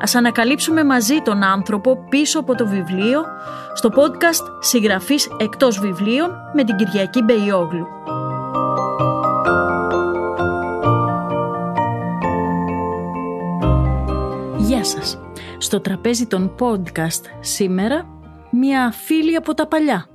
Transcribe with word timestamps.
Ας 0.00 0.14
ανακαλύψουμε 0.14 0.84
μαζί 0.84 1.20
τον 1.22 1.42
άνθρωπο 1.42 2.04
πίσω 2.08 2.38
από 2.38 2.54
το 2.54 2.66
βιβλίο 2.66 3.24
στο 3.74 3.90
podcast 3.94 4.56
«Συγγραφής 4.60 5.28
εκτός 5.38 5.78
βιβλίων» 5.78 6.30
με 6.54 6.64
την 6.64 6.76
Κυριακή 6.76 7.22
Μπεϊόγλου. 7.22 7.86
Γεια 14.58 14.84
σας. 14.84 15.18
Στο 15.58 15.80
τραπέζι 15.80 16.26
των 16.26 16.54
podcast 16.58 17.24
σήμερα 17.40 18.06
μια 18.50 18.90
φίλη 18.90 19.36
από 19.36 19.54
τα 19.54 19.66
παλιά. 19.66 20.06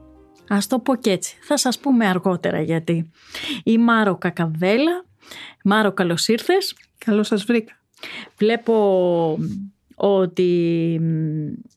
Ας 0.49 0.67
το 0.67 0.79
πω 0.79 0.95
και 0.95 1.11
έτσι. 1.11 1.37
Θα 1.41 1.57
σας 1.57 1.79
πούμε 1.79 2.07
αργότερα 2.07 2.61
γιατί. 2.61 3.11
Η 3.63 3.77
Μάρο 3.77 4.17
Κακαβέλα. 4.17 5.05
Μάρο 5.63 5.91
καλώς 5.91 6.27
ήρθες. 6.27 6.75
Καλώς 7.05 7.27
σας 7.27 7.43
βρήκα. 7.43 7.73
Βλέπω 8.37 9.39
ότι 9.95 11.01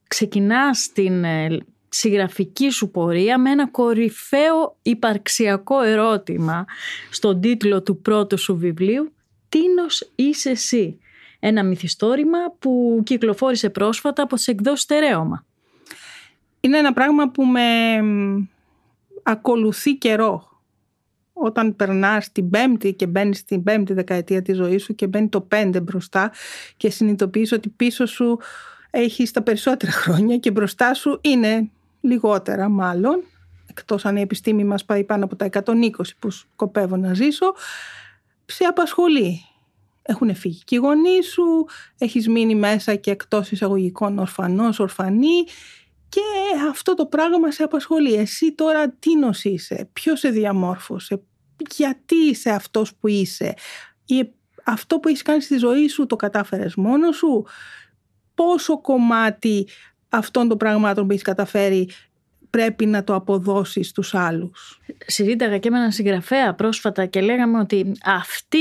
ξεκινάς 0.08 0.92
την 0.92 1.24
ε, 1.24 1.58
συγγραφική 1.88 2.70
σου 2.70 2.90
πορεία 2.90 3.38
με 3.38 3.50
ένα 3.50 3.68
κορυφαίο 3.68 4.76
υπαρξιακό 4.82 5.80
ερώτημα 5.82 6.66
στον 7.10 7.40
τίτλο 7.40 7.82
του 7.82 8.00
πρώτου 8.00 8.38
σου 8.38 8.56
βιβλίου 8.56 9.12
«Τίνος 9.48 10.10
είσαι 10.14 10.50
εσύ» 10.50 10.98
ένα 11.40 11.64
μυθιστόρημα 11.64 12.38
που 12.58 13.02
κυκλοφόρησε 13.04 13.70
πρόσφατα 13.70 14.22
από 14.22 14.34
τις 14.34 14.48
εκδόσεις 14.48 14.82
Στερέωμα. 14.82 15.44
Είναι 16.60 16.78
ένα 16.78 16.92
πράγμα 16.92 17.30
που 17.30 17.44
με 17.44 17.62
ακολουθεί 19.22 19.96
καιρό. 19.96 20.47
Όταν 21.42 21.76
περνάς 21.76 22.32
την 22.32 22.50
πέμπτη 22.50 22.94
και 22.94 23.06
μπαίνεις 23.06 23.38
στην 23.38 23.62
πέμπτη 23.62 23.92
δεκαετία 23.92 24.42
της 24.42 24.56
ζωής 24.56 24.82
σου 24.82 24.94
και 24.94 25.06
μπαίνει 25.06 25.28
το 25.28 25.40
πέντε 25.40 25.80
μπροστά 25.80 26.32
και 26.76 26.90
συνειδητοποιείς 26.90 27.52
ότι 27.52 27.68
πίσω 27.68 28.06
σου 28.06 28.38
έχεις 28.90 29.30
τα 29.30 29.42
περισσότερα 29.42 29.92
χρόνια 29.92 30.36
και 30.36 30.50
μπροστά 30.50 30.94
σου 30.94 31.18
είναι 31.20 31.70
λιγότερα 32.00 32.68
μάλλον 32.68 33.22
εκτός 33.78 34.04
αν 34.04 34.16
η 34.16 34.20
επιστήμη 34.20 34.64
μας 34.64 34.84
πάει 34.84 35.04
πάνω 35.04 35.24
από 35.24 35.36
τα 35.36 35.48
120 35.52 35.90
που 36.18 36.30
σκοπεύω 36.30 36.96
να 36.96 37.14
ζήσω 37.14 37.54
σε 38.46 38.64
απασχολεί. 38.64 39.40
Έχουν 40.02 40.34
φύγει 40.34 40.62
και 40.64 40.74
οι 40.74 40.78
γονείς 40.78 41.26
σου, 41.26 41.66
έχεις 41.98 42.28
μείνει 42.28 42.54
μέσα 42.54 42.94
και 42.94 43.10
εκτός 43.10 43.50
εισαγωγικών 43.50 44.18
ορφανός, 44.18 44.78
ορφανή 44.78 45.44
και 46.08 46.20
αυτό 46.68 46.94
το 46.94 47.06
πράγμα 47.06 47.50
σε 47.50 47.62
απασχολεί. 47.62 48.14
Εσύ 48.14 48.52
τώρα 48.52 48.90
τι 48.90 49.10
είσαι, 49.42 49.88
ποιος 49.92 50.18
σε 50.18 50.28
διαμόρφωσε, 50.28 51.22
γιατί 51.70 52.14
είσαι 52.14 52.50
αυτός 52.50 52.94
που 52.94 53.08
είσαι, 53.08 53.54
ή 54.06 54.30
αυτό 54.64 54.98
που 54.98 55.08
έχεις 55.08 55.22
κάνει 55.22 55.40
στη 55.40 55.56
ζωή 55.56 55.88
σου 55.88 56.06
το 56.06 56.16
κατάφερες 56.16 56.74
μόνος 56.74 57.16
σου, 57.16 57.46
πόσο 58.34 58.80
κομμάτι 58.80 59.68
αυτών 60.08 60.48
των 60.48 60.56
πραγμάτων 60.58 61.06
που 61.06 61.12
έχεις 61.12 61.24
καταφέρει 61.24 61.90
πρέπει 62.50 62.86
να 62.86 63.04
το 63.04 63.14
αποδώσεις 63.14 63.88
στους 63.88 64.14
άλλους; 64.14 64.80
Συζήταγα 65.06 65.58
και 65.58 65.70
με 65.70 65.78
έναν 65.78 65.92
συγγραφέα 65.92 66.54
πρόσφατα 66.54 67.06
και 67.06 67.20
λέγαμε 67.20 67.58
ότι 67.58 67.92
αυτή 68.04 68.58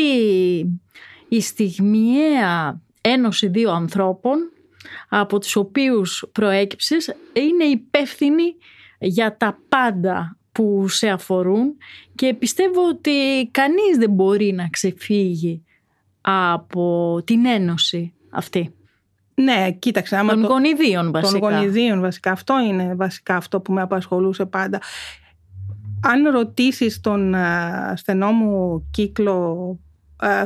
η 1.28 1.42
στιγμιαία 1.42 2.82
ένωση 3.02 3.48
δύο 3.48 3.72
ανθρώπων 3.72 4.52
από 5.10 5.40
τους 5.40 5.56
οποίους 5.56 6.26
προέκυψες 6.32 7.16
είναι 7.34 7.64
υπεύθυνη 7.64 8.56
για 9.00 9.38
τα 9.38 9.60
πάντα 9.70 10.38
που 10.52 10.88
σε 10.88 11.10
αφορούν 11.10 11.78
και 12.16 12.34
πιστεύω 12.34 12.88
ότι 12.88 13.48
κανείς 13.52 13.98
δεν 13.98 14.10
μπορεί 14.10 14.54
να 14.54 14.68
ξεφύγει 14.70 15.64
από 16.22 17.22
την 17.26 17.46
ένωση 17.46 18.14
αυτή. 18.30 18.72
Ναι, 19.34 19.72
κοίταξε. 19.80 20.16
Άμα 20.16 20.34
των 20.34 20.42
το... 20.42 20.48
γονιδίων 20.48 21.12
βασικά. 21.12 21.40
Των 21.40 21.50
γονιδίων 21.50 22.02
βασικά. 22.02 22.32
Αυτό 22.32 22.60
είναι 22.60 22.96
βασικά 22.96 23.36
αυτό 23.36 23.60
που 23.60 23.74
με 23.74 23.82
απασχολούσε 23.82 24.46
πάντα. 24.46 24.82
Αν 26.02 26.28
ρωτήσεις 26.28 27.00
τον 27.00 27.36
στενό 27.96 28.32
μου 28.32 28.88
κύκλο 28.92 29.80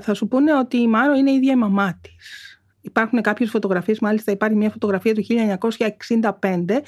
θα 0.02 0.14
σου 0.14 0.28
πούνε 0.28 0.58
ότι 0.58 0.78
η 0.78 0.88
Μάρο 0.88 1.14
είναι 1.14 1.32
η 1.32 1.36
ίδια 1.36 1.52
η 1.52 1.56
μαμά 1.56 2.00
της. 2.02 2.51
Υπάρχουν 2.82 3.22
κάποιες 3.22 3.50
φωτογραφίες, 3.50 4.00
μάλιστα 4.00 4.32
υπάρχει 4.32 4.56
μια 4.56 4.70
φωτογραφία 4.70 5.14
του 5.14 5.22
1965 5.22 6.82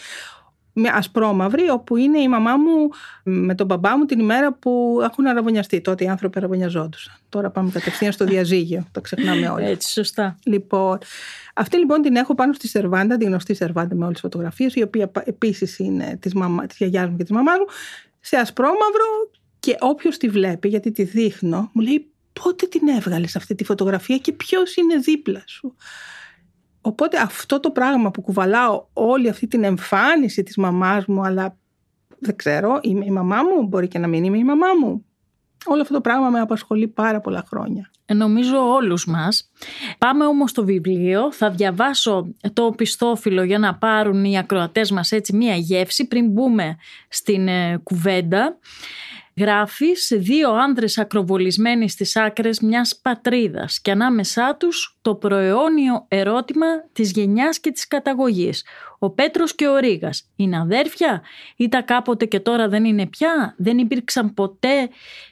με 0.74 0.90
ασπρόμαυρη, 0.94 1.70
όπου 1.70 1.96
είναι 1.96 2.20
η 2.20 2.28
μαμά 2.28 2.58
μου 2.58 2.90
με 3.24 3.56
τον 3.56 3.66
μπαμπά 3.66 3.98
μου 3.98 4.06
την 4.06 4.20
ημέρα 4.20 4.54
που 4.54 5.00
έχουν 5.04 5.28
αραβωνιαστεί. 5.28 5.82
Τότε 5.82 6.04
οι 6.04 6.08
άνθρωποι 6.08 6.38
αραβωνιαζόντουσαν. 6.38 7.16
Τώρα 7.30 7.50
πάμε 7.50 7.70
κατευθείαν 7.70 8.12
στο 8.12 8.26
διαζύγιο. 8.26 8.86
Το 8.92 9.02
ξεχνάμε 9.02 9.48
όλοι. 9.50 9.66
Έτσι, 9.66 9.92
σωστά. 9.92 10.36
Λοιπόν, 10.46 10.98
αυτή 11.54 11.78
λοιπόν 11.78 12.02
την 12.02 12.16
έχω 12.16 12.36
πάνω 12.36 12.54
στη 12.54 12.68
Σερβάντα, 12.68 13.18
τη 13.18 13.26
γνωστή 13.26 13.54
Σερβάντα 13.54 13.96
με 13.96 14.02
όλες 14.04 14.14
τις 14.14 14.22
φωτογραφίες, 14.22 14.76
η 14.76 14.82
οποία 14.82 15.12
επίσης 15.24 15.80
είναι 15.80 16.20
της 16.22 16.34
γιαγιάς 16.78 17.10
μου 17.10 17.18
και 17.18 17.24
της 17.24 17.32
μαμάς 17.32 17.58
μου, 17.58 17.66
σε 18.20 18.38
ασπρόμαυρο. 18.38 19.32
Και 19.60 19.76
όποιος 19.80 20.18
τη 20.18 20.30
βλέπει, 20.30 20.68
γιατί 20.68 20.92
τη 20.92 21.04
δείχνω, 21.04 21.70
μου 21.74 21.82
λέει 21.82 22.08
πότε 22.42 22.66
την 22.66 22.88
έβγαλες 22.88 23.36
αυτή 23.36 23.56
τη 23.56 23.64
φωτογραφία 23.64 24.18
και 24.18 24.32
ποιος 24.32 24.76
είναι 24.76 24.98
δίπλα 24.98 25.44
σου; 25.46 25.76
Οπότε 26.86 27.18
αυτό 27.18 27.60
το 27.60 27.72
πράγμα 27.72 28.12
που 28.12 28.22
κουβαλάω 28.22 28.86
όλη 28.94 29.30
αυτή 29.30 29.48
την 29.48 29.64
εμφάνιση 29.64 30.44
της 30.44 30.58
μαμάς 30.58 31.06
μου 31.06 31.22
αλλά 31.22 31.58
δεν 32.20 32.36
ξέρω, 32.36 32.80
είμαι 32.82 33.06
η 33.06 33.12
μαμά 33.12 33.44
μου, 33.44 33.68
μπορεί 33.68 33.88
και 33.88 34.00
να 34.00 34.08
μην 34.08 34.24
είμαι 34.24 34.38
η 34.38 34.44
μαμά 34.44 34.68
μου. 34.82 35.06
Όλο 35.66 35.82
αυτό 35.82 35.94
το 35.94 36.02
πράγμα 36.02 36.30
με 36.30 36.40
απασχολεί 36.40 36.88
πάρα 36.88 37.20
πολλά 37.20 37.44
χρόνια. 37.48 37.92
Ε, 38.06 38.14
νομίζω 38.14 38.74
όλους 38.74 39.06
μας. 39.06 39.52
Πάμε 39.98 40.26
όμως 40.26 40.50
στο 40.50 40.66
βιβλίο, 40.66 41.32
θα 41.32 41.50
διαβάσω 41.50 42.34
το 42.54 42.72
πιστόφυλλο 42.72 43.44
για 43.44 43.60
να 43.60 43.76
πάρουν 43.76 44.24
οι 44.24 44.38
ακροατές 44.38 44.92
μας 44.92 45.12
έτσι 45.12 45.36
μία 45.36 45.56
γεύση 45.56 46.08
πριν 46.08 46.30
μπούμε 46.30 46.76
στην 47.10 47.48
ε, 47.48 47.78
κουβέντα 47.84 48.58
γράφει 49.38 49.94
σε 49.96 50.16
δύο 50.16 50.52
άνδρες 50.52 50.98
ακροβολισμένοι 50.98 51.90
στις 51.90 52.16
άκρες 52.16 52.60
μιας 52.60 53.00
πατρίδας 53.02 53.82
και 53.82 53.92
ανάμεσά 53.92 54.56
τους 54.60 54.98
το 55.02 55.16
προαιώνιο 55.16 56.06
ερώτημα 56.08 56.66
της 56.94 57.12
γενιάς 57.12 57.60
και 57.60 57.72
της 57.72 57.88
καταγωγής. 57.88 58.66
Ο 59.00 59.10
Πέτρος 59.10 59.56
και 59.56 59.68
ο 59.68 59.78
Ρήγας 59.78 60.30
είναι 60.36 60.60
αδέρφια; 60.60 61.22
Ή 61.56 61.70
τα 61.70 61.82
κάποτε 61.82 62.26
και 62.26 62.40
τώρα 62.40 62.68
δεν 62.68 62.86
είναι 62.86 63.06
πια, 63.08 63.56
δεν 63.58 63.78
υπήρξαν 63.78 64.34
ποτέ; 64.34 64.90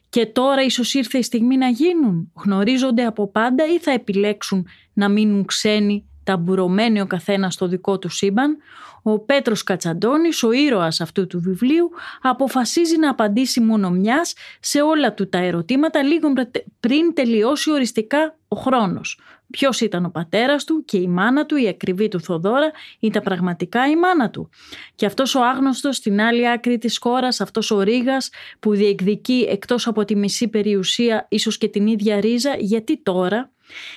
Και 0.09 0.25
τώρα 0.25 0.61
ίσως 0.63 0.93
ήρθε 0.93 1.17
η 1.17 1.23
στιγμή 1.23 1.57
να 1.57 1.67
γίνουν; 1.67 2.31
Γνωρίζονται 2.35 3.05
από 3.05 3.27
πάντα 3.27 3.65
ή 3.65 3.79
θα 3.79 3.91
επιλέξουν 3.91 4.67
να 4.93 5.09
μείνουν 5.09 5.45
ξένοι 5.45 6.10
ταμπουρωμένοι 6.23 7.01
ο 7.01 7.07
καθένας 7.07 7.53
στο 7.53 7.67
δικό 7.67 7.99
του 7.99 8.09
σύμπαν, 8.09 8.57
ο 9.03 9.19
Πέτρος 9.19 9.63
Κατσαντώνης, 9.63 10.43
ο 10.43 10.51
ήρωας 10.51 11.01
αυτού 11.01 11.27
του 11.27 11.39
βιβλίου, 11.41 11.89
αποφασίζει 12.21 12.97
να 12.97 13.09
απαντήσει 13.09 13.61
μόνο 13.61 13.89
μιας 13.89 14.33
σε 14.59 14.81
όλα 14.81 15.13
του 15.13 15.29
τα 15.29 15.37
ερωτήματα 15.37 16.03
λίγο 16.03 16.33
πριν 16.79 17.13
τελειώσει 17.13 17.71
οριστικά 17.71 18.35
ο 18.47 18.55
χρόνος. 18.55 19.19
Ποιος 19.51 19.81
ήταν 19.81 20.05
ο 20.05 20.09
πατέρας 20.09 20.63
του 20.63 20.85
και 20.85 20.97
η 20.97 21.07
μάνα 21.07 21.45
του, 21.45 21.55
η 21.55 21.67
ακριβή 21.67 22.07
του 22.07 22.19
Θοδώρα, 22.19 22.71
ήταν 22.99 23.23
πραγματικά 23.23 23.89
η 23.89 23.95
μάνα 23.95 24.29
του. 24.29 24.49
Και 24.95 25.05
αυτός 25.05 25.35
ο 25.35 25.43
άγνωστος 25.43 25.95
στην 25.95 26.21
άλλη 26.21 26.49
άκρη 26.49 26.77
της 26.77 26.97
χώρας, 26.97 27.41
αυτός 27.41 27.71
ο 27.71 27.81
Ρήγας 27.81 28.29
που 28.59 28.73
διεκδικεί 28.73 29.47
εκτός 29.49 29.87
από 29.87 30.05
τη 30.05 30.15
μισή 30.15 30.47
περιουσία 30.47 31.25
ίσως 31.29 31.57
και 31.57 31.67
την 31.67 31.87
ίδια 31.87 32.19
ρίζα, 32.19 32.55
γιατί 32.59 32.97
τώρα 32.97 33.51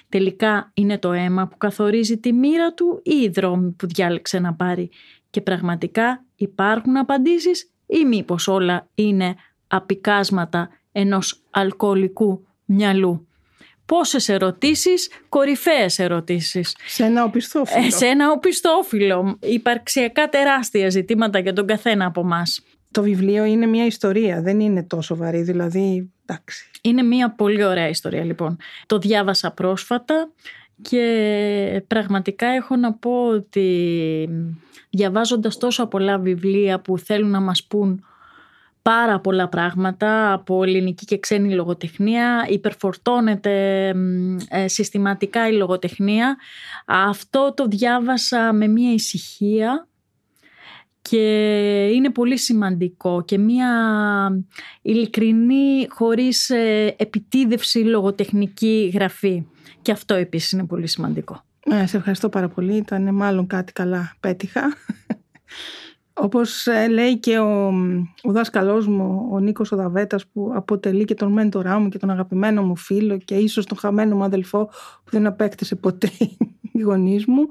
Τελικά 0.09 0.71
είναι 0.75 0.99
το 0.99 1.13
αίμα 1.13 1.47
που 1.47 1.57
καθορίζει 1.57 2.19
τη 2.19 2.33
μοίρα 2.33 2.75
του 2.75 3.01
ή 3.05 3.15
οι 3.15 3.29
δρόμοι 3.29 3.71
που 3.71 3.87
διάλεξε 3.87 4.39
να 4.39 4.55
πάρει. 4.55 4.91
Και 5.31 5.41
πραγματικά 5.41 6.25
υπάρχουν 6.37 6.97
απαντήσεις 6.97 7.71
ή 7.87 8.05
μήπως 8.05 8.49
όλα 8.49 8.89
είναι 8.95 9.35
απικάσματα 9.67 10.71
ενός 10.93 11.41
αλκοολικού 11.51 12.47
μυαλού. 12.65 13.29
Πόσες 13.87 14.29
ερωτήσεις, 14.29 15.11
κορυφαίες 15.29 15.99
ερωτήσεις. 15.99 16.77
Σε 16.87 17.05
ένα 17.05 17.25
οπισθόφυλλο. 17.25 17.87
Ε, 17.87 17.91
σε 17.91 18.07
ένα 18.07 18.31
οπισθόφυλλο. 18.31 19.39
Υπαρξιακά 19.43 20.29
τεράστια 20.29 20.91
ζητήματα 20.91 21.39
για 21.39 21.53
τον 21.53 21.67
καθένα 21.67 22.07
από 22.07 22.21
εμά. 22.21 22.43
Το 22.95 23.03
βιβλίο 23.03 23.45
είναι 23.45 23.67
μια 23.67 23.87
ιστορία, 23.87 24.43
δεν 24.43 24.61
είναι 24.61 24.83
τόσο 24.83 25.17
βαρύ, 25.17 25.43
δηλαδή 25.43 26.13
εντάξει. 26.27 26.71
Είναι 26.83 27.03
μια 27.03 27.35
πολύ 27.35 27.65
ωραία 27.65 27.89
ιστορία 27.89 28.25
λοιπόν. 28.25 28.57
Το 28.87 28.99
διάβασα 28.99 29.51
πρόσφατα 29.51 30.31
και 30.83 31.85
πραγματικά 31.87 32.47
έχω 32.47 32.77
να 32.77 32.93
πω 32.93 33.27
ότι 33.27 34.29
διαβάζοντας 34.91 35.59
τόσο 35.59 35.87
πολλά 35.87 36.19
βιβλία 36.19 36.81
που 36.81 36.99
θέλουν 36.99 37.31
να 37.31 37.41
μας 37.41 37.65
πούν 37.65 38.05
πάρα 38.83 39.21
πολλά 39.21 39.49
πράγματα 39.49 40.33
από 40.33 40.63
ελληνική 40.63 41.05
και 41.05 41.19
ξένη 41.19 41.55
λογοτεχνία, 41.55 42.47
υπερφορτώνεται 42.49 43.89
ε, 44.49 44.69
συστηματικά 44.69 45.49
η 45.49 45.53
λογοτεχνία. 45.53 46.37
Αυτό 46.87 47.53
το 47.57 47.67
διάβασα 47.67 48.53
με 48.53 48.69
μία 48.69 48.93
ησυχία 48.93 49.87
και 51.11 51.87
είναι 51.95 52.11
πολύ 52.11 52.39
σημαντικό 52.39 53.23
και 53.25 53.39
μία 53.39 53.71
ειλικρινή 54.83 55.87
χωρίς 55.89 56.51
ε, 56.51 56.95
επιτίδευση 56.99 57.79
λογοτεχνική 57.79 58.91
γραφή. 58.95 59.47
Και 59.83 59.93
αυτό 59.93 60.15
επίσης 60.15 60.53
είναι 60.53 60.65
πολύ 60.65 60.87
σημαντικό. 60.87 61.45
Ε, 61.61 61.87
σε 61.87 61.97
ευχαριστώ 61.97 62.29
πάρα 62.29 62.49
πολύ. 62.49 62.77
Ήταν 62.77 63.15
μάλλον 63.15 63.47
κάτι 63.47 63.73
καλά 63.73 64.15
πέτυχα. 64.21 64.63
Όπως 66.15 66.67
ε, 66.67 66.89
λέει 66.89 67.19
και 67.19 67.39
ο, 67.39 67.67
ο 68.23 68.33
δάσκαλός 68.33 68.87
μου, 68.87 69.29
ο 69.33 69.39
Νίκος 69.39 69.73
ο 69.73 69.77
Δαβέτας, 69.77 70.27
που 70.27 70.53
αποτελεί 70.55 71.05
και 71.05 71.15
τον 71.15 71.33
μέντορά 71.33 71.79
μου 71.79 71.89
και 71.89 71.99
τον 71.99 72.11
αγαπημένο 72.11 72.63
μου 72.63 72.77
φίλο 72.77 73.19
και 73.19 73.35
ίσως 73.35 73.67
τον 73.67 73.79
χαμένο 73.79 74.17
μου 74.17 74.25
αδελφό 74.25 74.65
που 75.05 75.11
δεν 75.11 75.27
απέκτησε 75.27 75.75
ποτέ 75.75 76.11
οι 76.73 76.81
γονείς 76.81 77.27
μου, 77.27 77.49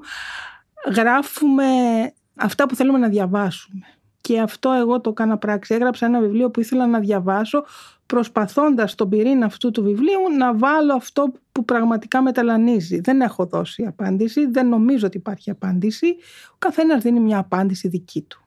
γράφουμε 0.94 1.64
αυτά 2.36 2.66
που 2.66 2.74
θέλουμε 2.74 2.98
να 2.98 3.08
διαβάσουμε. 3.08 3.86
Και 4.20 4.40
αυτό 4.40 4.70
εγώ 4.70 5.00
το 5.00 5.10
έκανα 5.10 5.38
πράξη. 5.38 5.74
Έγραψα 5.74 6.06
ένα 6.06 6.20
βιβλίο 6.20 6.50
που 6.50 6.60
ήθελα 6.60 6.86
να 6.86 6.98
διαβάσω 6.98 7.64
προσπαθώντας 8.06 8.90
στον 8.90 9.08
πυρήνα 9.08 9.46
αυτού 9.46 9.70
του 9.70 9.82
βιβλίου 9.82 10.20
να 10.38 10.56
βάλω 10.56 10.94
αυτό 10.94 11.32
που 11.52 11.64
πραγματικά 11.64 12.22
μεταλανίζει. 12.22 13.00
Δεν 13.00 13.20
έχω 13.20 13.46
δώσει 13.46 13.84
απάντηση, 13.84 14.46
δεν 14.46 14.68
νομίζω 14.68 15.06
ότι 15.06 15.16
υπάρχει 15.16 15.50
απάντηση. 15.50 16.06
Ο 16.52 16.56
καθένας 16.58 17.02
δίνει 17.02 17.20
μια 17.20 17.38
απάντηση 17.38 17.88
δική 17.88 18.22
του. 18.22 18.44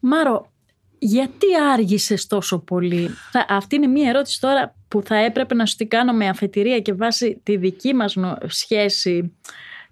Μάρο, 0.00 0.52
γιατί 0.98 1.46
άργησες 1.72 2.26
τόσο 2.26 2.58
πολύ; 2.58 3.10
Αυτή 3.48 3.76
είναι 3.76 3.86
μια 3.86 4.08
ερώτηση 4.08 4.40
τώρα 4.40 4.74
που 4.88 5.02
θα 5.04 5.16
έπρεπε 5.16 5.54
να 5.54 5.66
σου 5.66 5.76
την 5.76 5.88
κάνω 5.88 6.12
με 6.12 6.28
αφετηρία 6.28 6.80
και 6.80 6.92
βάσει 6.92 7.40
τη 7.42 7.56
δική 7.56 7.94
μας 7.94 8.16
σχέση 8.46 9.36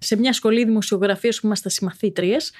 σε 0.03 0.17
μια 0.17 0.33
σχολή 0.33 0.65
δημοσιογραφίας 0.65 1.39
που 1.39 1.45
είμαστε 1.45 1.69
συμμαθήτριες. 1.69 2.53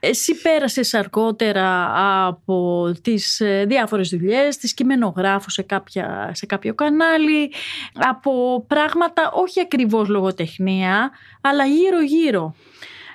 Εσύ 0.00 0.40
πέρασες 0.40 0.94
αργότερα 0.94 1.96
από 2.26 2.90
τις 3.02 3.40
ε, 3.40 3.64
διάφορες 3.68 4.08
δουλειές, 4.08 4.56
τις 4.56 4.74
κειμενογράφου 4.74 5.50
σε, 5.50 5.62
κάποια, 5.62 6.30
σε 6.34 6.46
κάποιο 6.46 6.74
κανάλι, 6.74 7.52
από 7.94 8.64
πράγματα 8.68 9.30
όχι 9.34 9.60
ακριβώς 9.60 10.08
λογοτεχνία, 10.08 11.10
αλλά 11.40 11.64
γύρω-γύρω. 11.64 12.54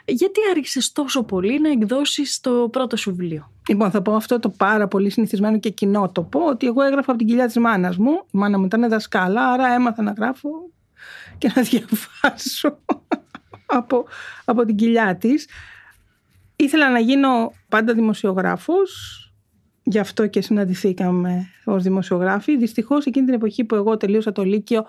Γιατί 0.08 0.40
άρχισες 0.52 0.92
τόσο 0.92 1.24
πολύ 1.24 1.60
να 1.60 1.70
εκδώσεις 1.70 2.40
το 2.40 2.70
πρώτο 2.72 2.98
σου 2.98 3.16
βιβλίο; 3.16 3.52
Λοιπόν, 3.68 3.92
θα 3.92 4.02
πω 4.02 4.16
αυτό 4.16 4.40
το 4.40 4.50
πάρα 4.50 4.88
πολύ 4.88 5.10
συνηθισμένο 5.10 5.60
και 5.60 5.70
κοινό 5.70 6.10
το 6.10 6.22
πω, 6.22 6.46
ότι 6.46 6.68
εγώ 6.68 6.82
έγραφα 6.82 7.12
από 7.12 7.18
την 7.18 7.28
κοιλιά 7.28 7.46
της 7.46 7.58
μάνας 7.58 7.98
μου. 7.98 8.12
Η 8.12 8.38
μάνα 8.38 8.60
μου 8.60 8.66
ήταν 8.66 8.90
δασκάλα, 8.90 9.52
άρα 9.52 9.74
έμαθα 9.74 10.04
να 10.04 10.12
γράφω 10.12 10.50
και 11.38 11.52
να 11.56 11.62
διαβάσω 11.70 12.80
από, 13.66 14.06
από 14.46 14.66
την 14.66 14.76
κοιλιά 14.76 15.16
της. 15.16 15.48
Ήθελα 16.56 16.90
να 16.90 17.00
γίνω 17.00 17.52
πάντα 17.70 17.94
δημοσιογράφος, 17.94 19.20
γι' 19.84 20.00
αυτό 20.00 20.28
και 20.28 20.42
συναντηθήκαμε 20.42 21.48
ως 21.66 21.84
δημοσιογράφοι. 21.84 22.58
Δυστυχώς 22.58 23.06
εκείνη 23.06 23.26
την 23.26 23.36
εποχή 23.36 23.64
που 23.64 23.76
εγώ 23.76 23.98
τελείωσα 23.98 24.32
το 24.32 24.44
Λύκειο 24.44 24.86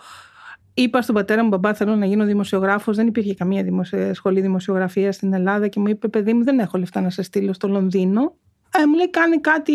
Είπα 0.78 1.02
στον 1.02 1.14
πατέρα 1.14 1.42
μου, 1.42 1.48
μπαμπά, 1.48 1.74
θέλω 1.74 1.96
να 1.96 2.06
γίνω 2.06 2.24
δημοσιογράφος. 2.24 2.96
Δεν 2.96 3.06
υπήρχε 3.06 3.34
καμία 3.34 3.62
δημοσιο... 3.62 4.14
σχολή 4.14 4.40
δημοσιογραφίας 4.40 5.14
στην 5.14 5.32
Ελλάδα 5.32 5.68
και 5.68 5.80
μου 5.80 5.88
είπε, 5.88 6.08
παιδί 6.08 6.32
μου, 6.32 6.44
δεν 6.44 6.58
έχω 6.58 6.78
λεφτά 6.78 7.00
να 7.00 7.10
σε 7.10 7.22
στείλω 7.22 7.52
στο 7.52 7.68
Λονδίνο. 7.68 8.36
Ε, 8.78 8.86
μου 8.86 8.94
λέει, 8.94 9.10
κάνει 9.10 9.40
κάτι 9.40 9.72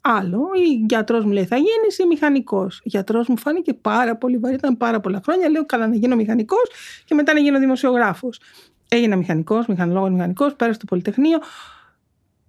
άλλο. 0.00 0.48
Ή 0.54 0.84
γιατρός 0.88 1.24
μου 1.24 1.30
λέει, 1.30 1.44
θα 1.44 1.56
γίνεις 1.56 1.98
ή 1.98 2.06
μηχανικός. 2.06 2.80
Γιατρός 2.84 3.28
μου 3.28 3.38
φάνηκε 3.38 3.74
πάρα 3.74 4.16
πολύ 4.16 4.38
βαρύ, 4.38 4.54
ήταν 4.54 4.76
πάρα 4.76 5.00
πολλά 5.00 5.20
χρόνια. 5.24 5.48
Λέω, 5.48 5.66
καλά 5.66 5.86
να 5.86 5.94
γίνω 5.94 6.16
μηχανικός 6.16 6.70
και 7.04 7.14
μετά 7.14 7.32
να 7.32 7.40
γίνω 7.40 7.58
δημοσιογράφος. 7.58 8.40
Έγινα 8.88 9.16
μηχανικός, 9.16 9.66
μηχανολόγος 9.66 10.10
μηχανικός, 10.10 10.54
πέρασα 10.54 10.76
στο 10.76 10.84
Πολυτεχνείο. 10.84 11.38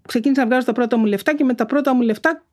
Ξεκίνησα 0.08 0.42
να 0.42 0.48
βγάζω 0.48 0.66
τα 0.66 0.72
πρώτα 0.72 0.98
μου 0.98 1.06
λεφτά 1.06 1.36
και 1.36 1.44
με 1.44 1.54
τα 1.54 1.66
πρώτα 1.66 1.94
μου 1.94 2.02
λεφτά 2.02 2.44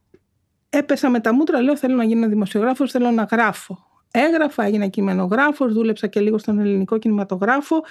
έπεσα 0.69 1.11
με 1.11 1.21
τα 1.21 1.35
μούτρα. 1.35 1.61
Λέω, 1.61 1.77
θέλω 1.77 1.97
να 1.97 2.05
γίνω 2.05 2.29
δημοσιογράφος, 2.29 2.91
θέλω 2.91 3.11
να 3.11 3.23
γράφω. 3.23 3.87
Έγραφα, 4.11 4.65
έγινα 4.65 4.87
κειμενογράφος, 4.87 5.73
δούλεψα 5.73 6.07
και 6.07 6.21
λίγο 6.21 6.39
στον 6.39 6.59
ελληνικό 6.59 6.99
κινηματογράφο. 6.99 7.85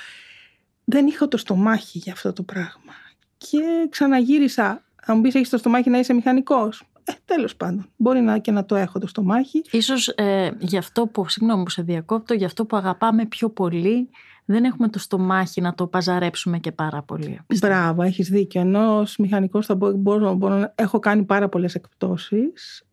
Δεν 0.86 1.08
είχα 1.08 1.28
το 1.28 1.38
στομάχι 1.38 1.98
για 1.98 2.14
αυτό 2.14 2.34
το 2.34 2.44
πράγμα. 2.44 2.94
Και 3.38 3.88
ξαναγύρισα. 3.90 4.84
Αν 5.06 5.16
μου 5.16 5.22
πεις, 5.22 5.36
έχεις 5.36 5.50
το 5.50 5.58
στομάχι 5.58 5.90
να 5.90 6.00
είσαι 6.00 6.14
μηχανικός. 6.14 6.84
Ε, 7.08 7.14
τέλος 7.26 7.56
πάντων, 7.56 7.86
μπορεί 7.96 8.22
να 8.22 8.38
και 8.38 8.52
να 8.52 8.66
το 8.66 8.76
έχω 8.76 9.00
το 9.00 9.08
στομάχι. 9.08 9.62
Ίσως 9.72 10.08
ε, 10.08 10.52
γι' 10.60 10.78
αυτό 10.78 11.08
που, 11.08 11.30
συγγνώμη 11.30 11.64
που 11.64 11.70
σε 11.70 11.82
διακόπτω, 11.82 12.34
γι' 12.34 12.46
αυτό 12.46 12.66
που 12.66 12.78
αγαπάμε 12.78 13.26
πιο 13.26 13.50
πολύ, 13.50 14.10
δεν 14.46 14.64
έχουμε 14.64 14.90
το 14.90 15.00
στομάχι 15.00 15.62
να 15.62 15.74
το 15.74 15.88
παζαρέψουμε 15.88 16.60
και 16.60 16.72
πάρα 16.72 17.02
πολύ. 17.02 17.40
Μπράβο, 17.60 18.02
έχεις 18.02 18.30
δίκιο. 18.30 18.62
Ενώ 18.62 19.00
ως 19.00 19.18
μηχανικός 19.18 19.66
θα 19.66 19.76
μπορώ, 19.76 19.96
μπορώ, 19.96 20.34
μπορώ, 20.34 20.74
έχω 20.76 21.00
κάνει 21.00 21.24
πάρα 21.24 21.50
πολλές 21.50 21.76
εκπτώσεις. 21.76 22.84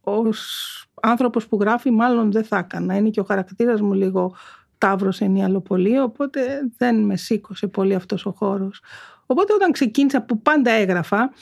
Ως 0.00 0.40
άνθρωπος 1.02 1.46
που 1.46 1.58
γράφει 1.60 1.90
μάλλον 1.90 2.32
δεν 2.32 2.44
θα 2.44 2.58
έκανα. 2.58 2.96
Είναι 2.96 3.08
και 3.08 3.20
ο 3.20 3.24
χαρακτήρας 3.24 3.80
μου 3.80 3.92
λίγο 3.92 4.34
τάβρος 4.78 5.20
ενιαλοπολί, 5.20 5.98
οπότε 5.98 6.40
δεν 6.76 7.04
με 7.04 7.16
σήκωσε 7.16 7.66
πολύ 7.66 7.94
αυτός 7.94 8.26
ο 8.26 8.30
χώρος. 8.30 8.80
Οπότε 9.26 9.52
όταν 9.52 9.72
ξεκίνησα 9.72 10.22
που 10.22 10.42
πάντα 10.42 10.70
έγραφα 10.70 11.32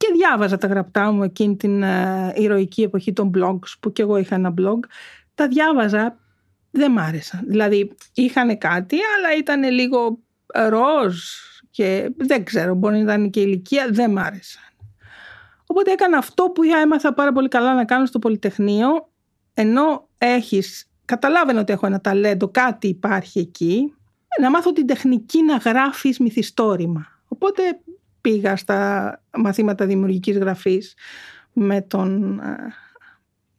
και 0.00 0.12
διάβαζα 0.14 0.58
τα 0.58 0.66
γραπτά 0.66 1.10
μου 1.10 1.22
εκείνη 1.22 1.56
την 1.56 1.82
uh, 1.84 2.32
ηρωική 2.34 2.82
εποχή 2.82 3.12
των 3.12 3.30
blogs 3.34 3.74
που 3.80 3.92
και 3.92 4.02
εγώ 4.02 4.16
είχα 4.16 4.34
ένα 4.34 4.54
blog, 4.58 4.78
τα 5.34 5.48
διάβαζα, 5.48 6.18
δεν 6.70 6.92
μ' 6.92 6.98
άρεσαν. 6.98 7.44
Δηλαδή 7.46 7.94
είχαν 8.14 8.58
κάτι 8.58 8.96
αλλά 9.16 9.36
ήταν 9.38 9.62
λίγο 9.62 10.18
ροζ 10.68 11.20
και 11.70 12.10
δεν 12.16 12.44
ξέρω, 12.44 12.74
μπορεί 12.74 12.94
να 12.94 13.00
ήταν 13.00 13.30
και 13.30 13.40
ηλικία, 13.40 13.88
δεν 13.90 14.10
μ' 14.10 14.18
άρεσαν. 14.18 14.62
Οπότε 15.66 15.92
έκανα 15.92 16.18
αυτό 16.18 16.44
που 16.44 16.62
είχα 16.62 16.78
έμαθα 16.78 17.14
πάρα 17.14 17.32
πολύ 17.32 17.48
καλά 17.48 17.74
να 17.74 17.84
κάνω 17.84 18.06
στο 18.06 18.18
Πολυτεχνείο, 18.18 19.08
ενώ 19.54 20.08
έχεις, 20.18 20.90
καταλάβαινε 21.04 21.58
ότι 21.58 21.72
έχω 21.72 21.86
ένα 21.86 22.00
ταλέντο, 22.00 22.48
κάτι 22.48 22.88
υπάρχει 22.88 23.38
εκεί, 23.38 23.94
να 24.40 24.50
μάθω 24.50 24.72
την 24.72 24.86
τεχνική 24.86 25.42
να 25.42 25.56
γράφεις 25.56 26.18
μυθιστόρημα. 26.18 27.06
Οπότε 27.28 27.62
πήγα 28.20 28.56
στα 28.56 29.20
μαθήματα 29.36 29.86
δημιουργικής 29.86 30.38
γραφής 30.38 30.94
με 31.52 31.80
τον 31.80 32.38
ε, 32.38 32.56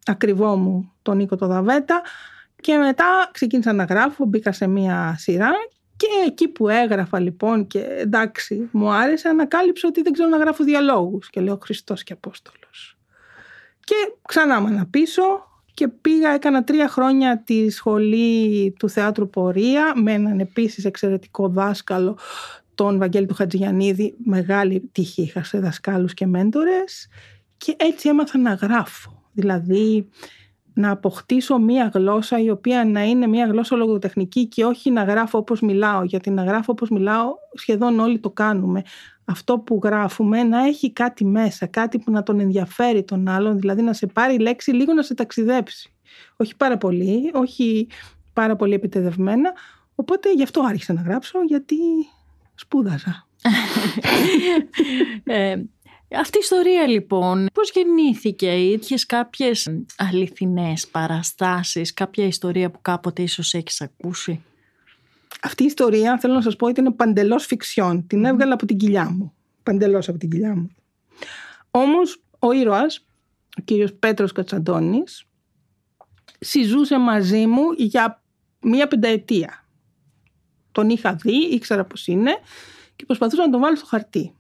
ακριβό 0.06 0.56
μου 0.56 0.92
τον 1.02 1.18
Νίκο 1.18 1.36
το 1.36 1.48
Δαβέτα 1.48 2.02
και 2.62 2.78
μετά 2.78 3.30
ξεκίνησα 3.32 3.74
να 3.74 3.84
γράφω, 3.84 4.26
μπήκα 4.26 4.52
σε 4.52 4.68
μία 4.68 5.16
σειρά 5.18 5.52
και 5.96 6.08
εκεί 6.26 6.48
που 6.48 6.70
έγραφα 6.70 7.20
λοιπόν 7.20 7.68
και 7.68 7.80
εντάξει 7.80 8.70
μου 8.72 8.92
άρεσε 8.92 9.28
ανακάλυψα 9.28 9.88
ότι 9.88 10.02
δεν 10.02 10.14
ξέρω 10.14 10.30
να 10.30 10.38
γράφω 10.38 10.64
διαλόγους 10.64 11.30
και 11.30 11.42
λέω 11.42 11.60
Χριστός 11.62 12.04
και 12.04 12.14
Απόστολος. 12.14 12.98
Και 13.84 13.96
ξανά 14.28 14.62
με 14.62 14.70
αναπίσω 14.70 15.24
και 15.74 15.88
πήγα, 15.88 16.30
έκανα 16.30 16.64
τρία 16.64 16.88
χρόνια 16.88 17.44
τη 17.46 17.70
σχολή 17.70 18.72
του 18.80 18.90
θεάτρου 18.90 19.30
Πορεία 19.30 19.94
με 19.96 20.12
έναν 20.12 20.40
επίσης 20.40 20.86
εξαιρετικό 20.86 21.48
δάσκαλο 21.48 22.18
τον 22.76 22.98
Βαγγέλη 22.98 23.26
του 23.26 23.34
Χατζηγιαννίδη, 23.34 24.16
μεγάλη 24.26 24.90
τύχη 24.92 25.22
είχα 25.22 25.44
σε 25.44 25.60
δασκάλους 25.60 26.14
και 26.14 26.26
μέντορες 26.26 27.08
και 27.58 27.76
έτσι 27.78 28.10
έμαθα 28.10 28.38
να 28.38 28.54
γράφω. 28.54 29.24
Δηλαδή 29.34 30.10
να 30.74 30.92
αποκτήσω 30.92 31.60
μία 31.60 31.92
γλώσσα 31.94 32.40
η 32.40 32.50
οποία 32.50 32.86
να 32.86 33.04
είναι 33.04 33.28
μία 33.28 33.46
γλώσσα 33.46 33.76
λογοτεχνική 33.76 34.48
και 34.48 34.66
όχι 34.66 34.92
να 34.92 35.04
γράφω 35.04 35.38
όπως 35.38 35.62
μιλάω, 35.62 36.04
γιατί 36.04 36.30
να 36.30 36.44
γράφω 36.44 36.72
όπως 36.72 36.90
μιλάω 36.90 37.34
σχεδόν 37.54 38.00
όλοι 38.00 38.20
το 38.20 38.30
κάνουμε. 38.30 38.82
Αυτό 39.26 39.60
που 39.60 39.80
γράφουμε 39.84 40.44
να 40.44 40.66
έχει 40.66 40.92
κάτι 40.92 41.26
μέσα, 41.26 41.66
κάτι 41.66 42.00
που 42.00 42.12
να 42.12 42.24
τον 42.24 42.40
ενδιαφέρει 42.40 43.04
τον 43.04 43.28
άλλον, 43.28 43.60
δηλαδή 43.60 43.82
να 43.82 43.94
σε 43.94 44.08
πάρει 44.08 44.40
λέξη 44.40 44.72
λίγο 44.72 44.94
να 44.94 45.02
σε 45.02 45.14
ταξιδέψει. 45.14 45.94
Όχι 46.36 46.56
πάρα 46.56 46.78
πολύ, 46.78 47.32
όχι 47.34 47.88
πάρα 48.34 48.56
πολύ 48.56 48.74
επιτεδευμένα, 48.74 49.52
οπότε 49.96 50.34
γι' 50.34 50.44
αυτό 50.44 50.62
άρχισα 50.62 50.94
να 50.94 51.02
γράψω, 51.02 51.40
γιατί 51.48 51.76
σπούδαζα. 52.62 53.28
ε, 55.24 55.56
αυτή 56.16 56.38
η 56.38 56.42
ιστορία 56.42 56.88
λοιπόν, 56.88 57.48
πώς 57.54 57.72
γεννήθηκε, 57.72 58.52
είχες 58.52 59.06
κάποιες 59.06 59.70
αληθινές 59.98 60.88
παραστάσεις, 60.88 61.94
κάποια 61.94 62.26
ιστορία 62.26 62.72
που 62.72 62.82
κάποτε 62.82 63.22
ίσως 63.22 63.54
έχεις 63.54 63.82
ακούσει; 63.82 64.44
Αυτή 65.42 65.64
η 65.64 65.66
ιστορία 65.66 66.18
θέλω 66.18 66.34
να 66.34 66.42
σας 66.42 66.56
πω 66.56 66.68
ότι 66.68 66.80
είναι 66.80 66.92
παντελώς 66.92 67.46
φιξιόν. 67.46 68.08
Την 68.08 68.26
έβγαλα 68.26 68.54
από 68.54 68.66
την 68.66 68.78
κοιλιά 68.78 69.10
μου. 69.10 69.34
Παντελώς 69.64 70.10
από 70.10 70.18
την 70.18 70.30
κοιλιά 70.30 70.56
μου. 70.56 70.70
Όμως 71.72 72.22
ο 72.40 72.52
ήρωας, 72.52 73.06
ο 73.58 73.62
κύριος 73.66 73.94
Πέτρος 73.94 74.32
Κατσαντώνης, 74.32 75.26
συζούσε 76.40 76.98
μαζί 76.98 77.46
μου 77.46 77.72
για 77.78 78.22
μία 78.62 78.88
πενταετία. 78.88 79.61
Τον 80.72 80.90
είχα 80.90 81.14
δει, 81.14 81.36
ήξερα 81.36 81.86
πως 81.86 82.08
είναι 82.08 82.32
και 82.96 83.06
προσπαθούσα 83.06 83.46
να 83.46 83.50
τον 83.50 83.62
βάλω 83.62 83.76
στο 83.76 83.86
χαρτί. 83.86 84.36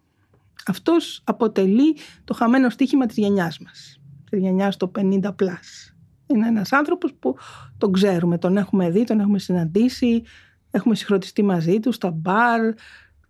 Αυτός 0.68 1.22
αποτελεί 1.24 1.96
το 2.24 2.34
χαμένο 2.34 2.70
στοίχημα 2.70 3.06
της 3.06 3.18
γενιάς 3.18 3.60
μας. 3.60 4.00
της 4.30 4.40
γενιάς 4.40 4.74
στο 4.74 4.92
50 4.96 5.36
plus. 5.36 5.94
Είναι 6.28 6.48
ένας 6.48 6.72
άνθρωπος 6.72 7.14
που 7.14 7.38
τον 7.78 7.92
ξέρουμε, 7.92 8.38
τον 8.38 8.58
έχουμε 8.58 8.90
δει, 8.90 9.04
τον 9.04 9.20
έχουμε 9.20 9.40
συναντήσει, 9.40 10.24
έχουμε 10.72 10.96
συγχρονιστεί 10.96 11.44
μαζί 11.44 11.80
του 11.80 11.92
στα 11.92 12.12
μπαρ, 12.12 12.74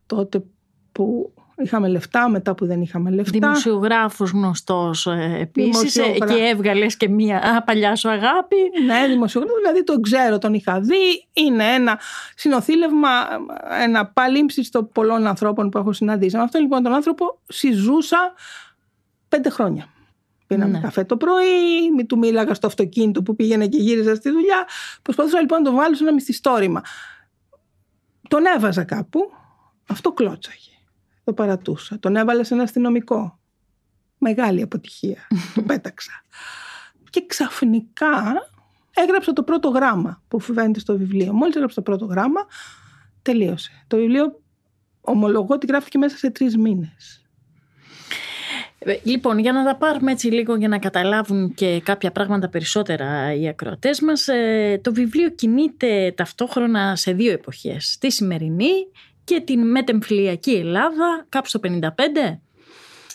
τότε 0.06 0.44
που 0.92 1.34
είχαμε 1.64 1.88
λεφτά, 1.88 2.30
μετά 2.30 2.56
που 2.56 2.66
δεν 2.66 2.82
είχαμε 2.82 3.10
λεφτά. 3.10 3.40
Δημοσιογράφος 3.40 4.32
γνωστός 4.32 5.08
ε, 5.08 5.38
επίσης 5.40 5.96
ε, 5.96 6.04
και 6.04 6.34
έβγαλες 6.52 6.98
και 6.98 7.10
μία 7.10 7.64
παλιά 7.66 7.96
σου 7.96 8.10
αγάπη. 8.10 8.56
Ναι, 8.86 9.08
δημοσιογράφος, 9.08 9.58
δηλαδή 9.62 9.84
τον 9.84 10.02
ξέρω, 10.02 10.38
τον 10.38 10.54
είχα 10.54 10.80
δει. 10.80 11.28
Είναι 11.34 11.74
ένα 11.74 12.00
συνοθήλευμα, 12.36 13.10
ένα 13.84 14.06
παλίμψιστο 14.06 14.84
πολλών 14.84 15.28
ανθρώπων 15.28 15.70
που 15.70 15.78
έχω 15.78 15.94
συναντήσει. 15.94 16.36
Με 16.36 16.42
αυτόν 16.42 16.62
λοιπόν 16.62 16.84
τον 16.84 16.94
άνθρωπο 16.94 17.40
συζούσα 17.48 18.34
πέντε 19.30 19.50
χρόνια. 19.50 19.86
Πίναμε 20.48 20.72
ναι. 20.72 20.80
καφέ 20.80 21.04
το 21.04 21.18
πρωί, 21.18 21.92
μη 21.96 22.06
του 22.06 22.18
μίλαγα 22.18 22.54
στο 22.54 22.68
αυτοκίνητο 22.68 23.24
που 23.24 23.36
πήγαινε 23.36 23.68
και 23.68 23.78
γύριζα 23.78 24.16
στη 24.16 24.30
δουλειά. 24.30 24.68
Προσπαθούσα 25.02 25.40
λοιπόν 25.40 25.62
να 25.62 25.70
το 25.70 25.76
βάλω 25.76 25.96
σε 25.96 26.04
ένα 26.04 26.14
μυθιστόρημα. 26.14 26.82
Τον 28.28 28.46
έβαζα 28.46 28.84
κάπου, 28.84 29.32
αυτό 29.88 30.12
κλώτσαγε. 30.12 30.71
Το 31.32 31.38
παρατούσα. 31.38 32.00
Τον 32.00 32.16
έβαλε 32.16 32.44
σε 32.44 32.54
ένα 32.54 32.64
αστυνομικό. 32.64 33.40
Μεγάλη 34.18 34.62
αποτυχία. 34.62 35.28
το 35.56 35.62
πέταξα. 35.62 36.12
Και 37.10 37.26
ξαφνικά 37.26 38.34
έγραψα 38.94 39.34
το 39.34 39.44
πρώτο 39.44 39.70
γράμμα 39.70 40.22
που 40.28 40.40
φαίνεται 40.40 40.80
στο 40.80 40.98
βιβλίο. 40.98 41.34
Μόλις 41.34 41.56
έγραψα 41.56 41.76
το 41.76 41.82
πρώτο 41.82 42.06
γράμμα, 42.06 42.48
τελείωσε. 43.22 43.72
Το 43.88 43.98
βιβλίο, 43.98 44.42
ομολογώ, 45.02 45.54
ότι 45.54 45.66
γράφτηκε 45.66 45.98
μέσα 45.98 46.18
σε 46.18 46.30
τρεις 46.30 46.58
μήνες. 46.58 47.26
Ε, 48.80 49.00
λοιπόν, 49.04 49.40
για 49.40 49.52
να 49.52 49.64
τα 49.64 49.76
πάρουμε 49.76 50.12
έτσι 50.12 50.28
λίγο 50.28 50.56
για 50.56 50.68
να 50.68 50.80
καταλάβουν 50.80 51.54
και 51.54 51.82
κάποια 51.84 52.12
πράγματα 52.12 52.50
περισσότερα 52.50 53.34
οι 53.34 53.48
ακροατές 53.48 54.02
μας, 54.02 54.28
ε, 54.28 54.80
το 54.84 54.94
βιβλίο 54.94 55.30
κινείται 55.30 56.14
ταυτόχρονα 56.16 56.96
σε 56.96 57.14
δύο 57.14 57.32
εποχές. 57.32 57.98
Τη 58.00 58.12
σημερινή 58.12 58.72
και 59.32 59.42
την 59.42 59.72
μετεμφυλιακή 59.72 60.52
Ελλάδα, 60.52 61.26
κάπου 61.30 61.48
στο 61.48 61.60
55. 61.64 62.40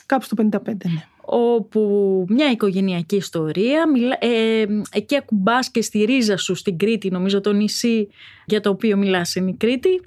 Κάπου 0.06 0.24
στο 0.24 0.36
55, 0.38 0.48
ναι. 0.66 1.04
Όπου 1.20 2.24
μια 2.28 2.50
οικογενειακή 2.50 3.16
ιστορία, 3.16 3.88
μιλά, 3.88 4.16
ε, 4.20 4.64
εκεί 4.92 5.16
ακουμπάς 5.16 5.70
και 5.70 5.82
στη 5.82 6.04
ρίζα 6.04 6.36
σου 6.36 6.54
στην 6.54 6.78
Κρήτη, 6.78 7.10
νομίζω 7.10 7.40
το 7.40 7.52
νησί 7.52 8.08
για 8.46 8.60
το 8.60 8.70
οποίο 8.70 8.96
μιλάς 8.96 9.34
είναι 9.34 9.50
η 9.50 9.54
Κρήτη. 9.54 10.00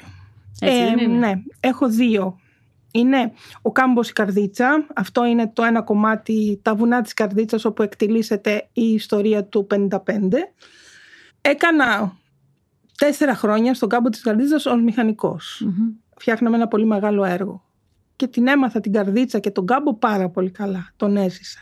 Έτσι, 0.59 1.03
ε, 1.03 1.07
ναι, 1.07 1.31
έχω 1.59 1.89
δύο 1.89 2.39
είναι 2.91 3.31
ο 3.61 3.71
κάμπος 3.71 4.09
η 4.09 4.13
Καρδίτσα. 4.13 4.85
Αυτό 4.95 5.25
είναι 5.25 5.51
το 5.53 5.63
ένα 5.63 5.81
κομμάτι, 5.81 6.59
τα 6.61 6.75
βουνά 6.75 7.01
της 7.01 7.13
Καρδίτσας 7.13 7.65
όπου 7.65 7.81
εκτιλήσεται 7.83 8.67
η 8.73 8.93
ιστορία 8.93 9.45
του 9.45 9.67
55. 9.69 10.53
Έκανα 11.41 12.17
τέσσερα 12.99 13.35
χρόνια 13.35 13.73
στον 13.73 13.89
κάμπο 13.89 14.09
της 14.09 14.21
Καρδίτσας 14.21 14.65
ως 14.65 14.81
μηχανικός. 14.81 15.67
Φτιάχναμε 16.17 16.55
ένα 16.55 16.67
πολύ 16.67 16.85
μεγάλο 16.85 17.23
έργο. 17.23 17.63
Και 18.15 18.27
την 18.27 18.47
έμαθα 18.47 18.79
την 18.79 18.93
Καρδίτσα 18.93 19.39
και 19.39 19.51
τον 19.51 19.65
κάμπο 19.65 19.93
πάρα 19.93 20.29
πολύ 20.29 20.49
καλά. 20.49 20.89
Τον 20.95 21.17
έζησα. 21.17 21.59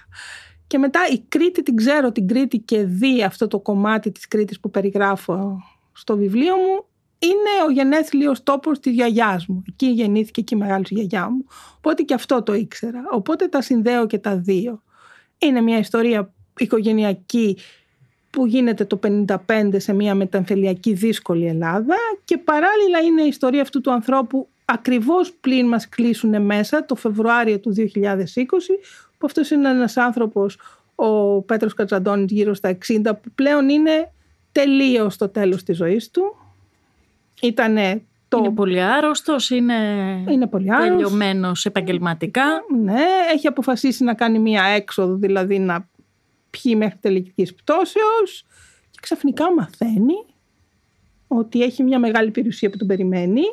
Και 0.67 0.77
μετά 0.77 0.99
η 1.11 1.19
Κρήτη 1.19 1.63
την 1.63 1.75
ξέρω 1.75 2.11
την 2.11 2.27
Κρήτη 2.27 2.59
και 2.59 2.83
δει 2.83 3.23
αυτό 3.23 3.47
το 3.47 3.59
κομμάτι 3.59 4.11
της 4.11 4.27
Κρήτης 4.27 4.59
που 4.59 4.71
περιγράφω 4.71 5.61
στο 5.91 6.17
βιβλίο 6.17 6.55
μου 6.55 6.85
είναι 7.19 7.65
ο 7.67 7.71
γενέθλιος 7.71 8.43
τόπος 8.43 8.79
της 8.79 8.93
γιαγιάς 8.93 9.47
μου. 9.47 9.63
Εκεί 9.67 9.85
γεννήθηκε 9.87 10.41
και 10.41 10.55
η 10.55 10.57
μεγάλη 10.57 10.85
γιαγιά 10.89 11.29
μου. 11.29 11.45
Οπότε 11.77 12.03
και 12.03 12.13
αυτό 12.13 12.43
το 12.43 12.53
ήξερα. 12.53 13.03
Οπότε 13.11 13.47
τα 13.47 13.61
συνδέω 13.61 14.07
και 14.07 14.17
τα 14.17 14.37
δύο. 14.37 14.83
Είναι 15.37 15.61
μια 15.61 15.77
ιστορία 15.77 16.33
οικογενειακή 16.57 17.57
που 18.29 18.45
γίνεται 18.45 18.85
το 18.85 18.99
55 19.47 19.69
σε 19.75 19.93
μια 19.93 20.15
μεταμφελιακή 20.15 20.93
δύσκολη 20.93 21.45
Ελλάδα 21.45 21.95
και 22.23 22.37
παράλληλα 22.37 22.99
είναι 22.99 23.21
η 23.21 23.27
ιστορία 23.27 23.61
αυτού 23.61 23.81
του 23.81 23.91
ανθρώπου 23.91 24.47
ακριβώς 24.65 25.33
πλην 25.41 25.67
μας 25.67 25.89
κλείσουν 25.89 26.41
μέσα 26.41 26.85
το 26.85 26.95
Φεβρουάριο 26.95 27.59
του 27.59 27.75
2020 27.77 27.83
που 29.17 29.25
αυτός 29.25 29.49
είναι 29.49 29.69
ένας 29.69 29.97
άνθρωπος 29.97 30.59
ο 30.95 31.41
Πέτρος 31.41 31.73
Κατσαντώνης 31.73 32.31
γύρω 32.31 32.53
στα 32.53 32.77
60 32.87 33.01
που 33.03 33.31
πλέον 33.35 33.69
είναι 33.69 34.11
τελείως 34.51 35.13
στο 35.13 35.29
τέλος 35.29 35.63
της 35.63 35.77
ζωής 35.77 36.11
του 36.11 36.35
Ήτανε 37.41 38.01
το... 38.27 38.37
Είναι 38.37 38.51
πολύ 38.51 38.81
άρρωστος, 38.81 39.49
είναι, 39.49 39.75
είναι 40.29 40.47
πολύ 40.47 40.69
τελειωμένος 40.79 41.65
επαγγελματικά. 41.65 42.43
Ναι, 42.83 43.03
έχει 43.33 43.47
αποφασίσει 43.47 44.03
να 44.03 44.13
κάνει 44.13 44.39
μία 44.39 44.63
έξοδο, 44.63 45.15
δηλαδή 45.15 45.59
να 45.59 45.87
πιει 46.61 46.75
μέχρι 46.77 46.97
τελικής 46.97 47.53
πτώσεως 47.53 48.45
και 48.91 48.99
ξαφνικά 49.01 49.53
μαθαίνει 49.53 50.25
ότι 51.27 51.61
έχει 51.63 51.83
μια 51.83 51.99
μεγάλη 51.99 52.31
περιουσία 52.31 52.69
που 52.69 52.77
τον 52.77 52.87
περιμένει 52.87 53.43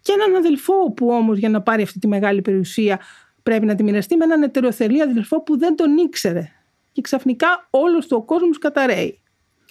και 0.00 0.12
έναν 0.12 0.34
αδελφό 0.34 0.92
που 0.92 1.08
όμως 1.08 1.38
για 1.38 1.48
να 1.48 1.62
πάρει 1.62 1.82
αυτή 1.82 1.98
τη 1.98 2.06
μεγάλη 2.06 2.42
περιουσία 2.42 3.00
πρέπει 3.42 3.66
να 3.66 3.74
τη 3.74 3.82
μοιραστεί 3.82 4.16
με 4.16 4.24
έναν 4.24 4.42
ετεροθελή 4.42 5.02
αδελφό 5.02 5.42
που 5.42 5.58
δεν 5.58 5.76
τον 5.76 5.96
ήξερε. 5.96 6.48
Και 6.92 7.00
ξαφνικά 7.00 7.66
όλος 7.70 8.06
του 8.06 8.16
ο 8.20 8.24
κόσμος 8.24 8.58
καταραίει. 8.58 9.20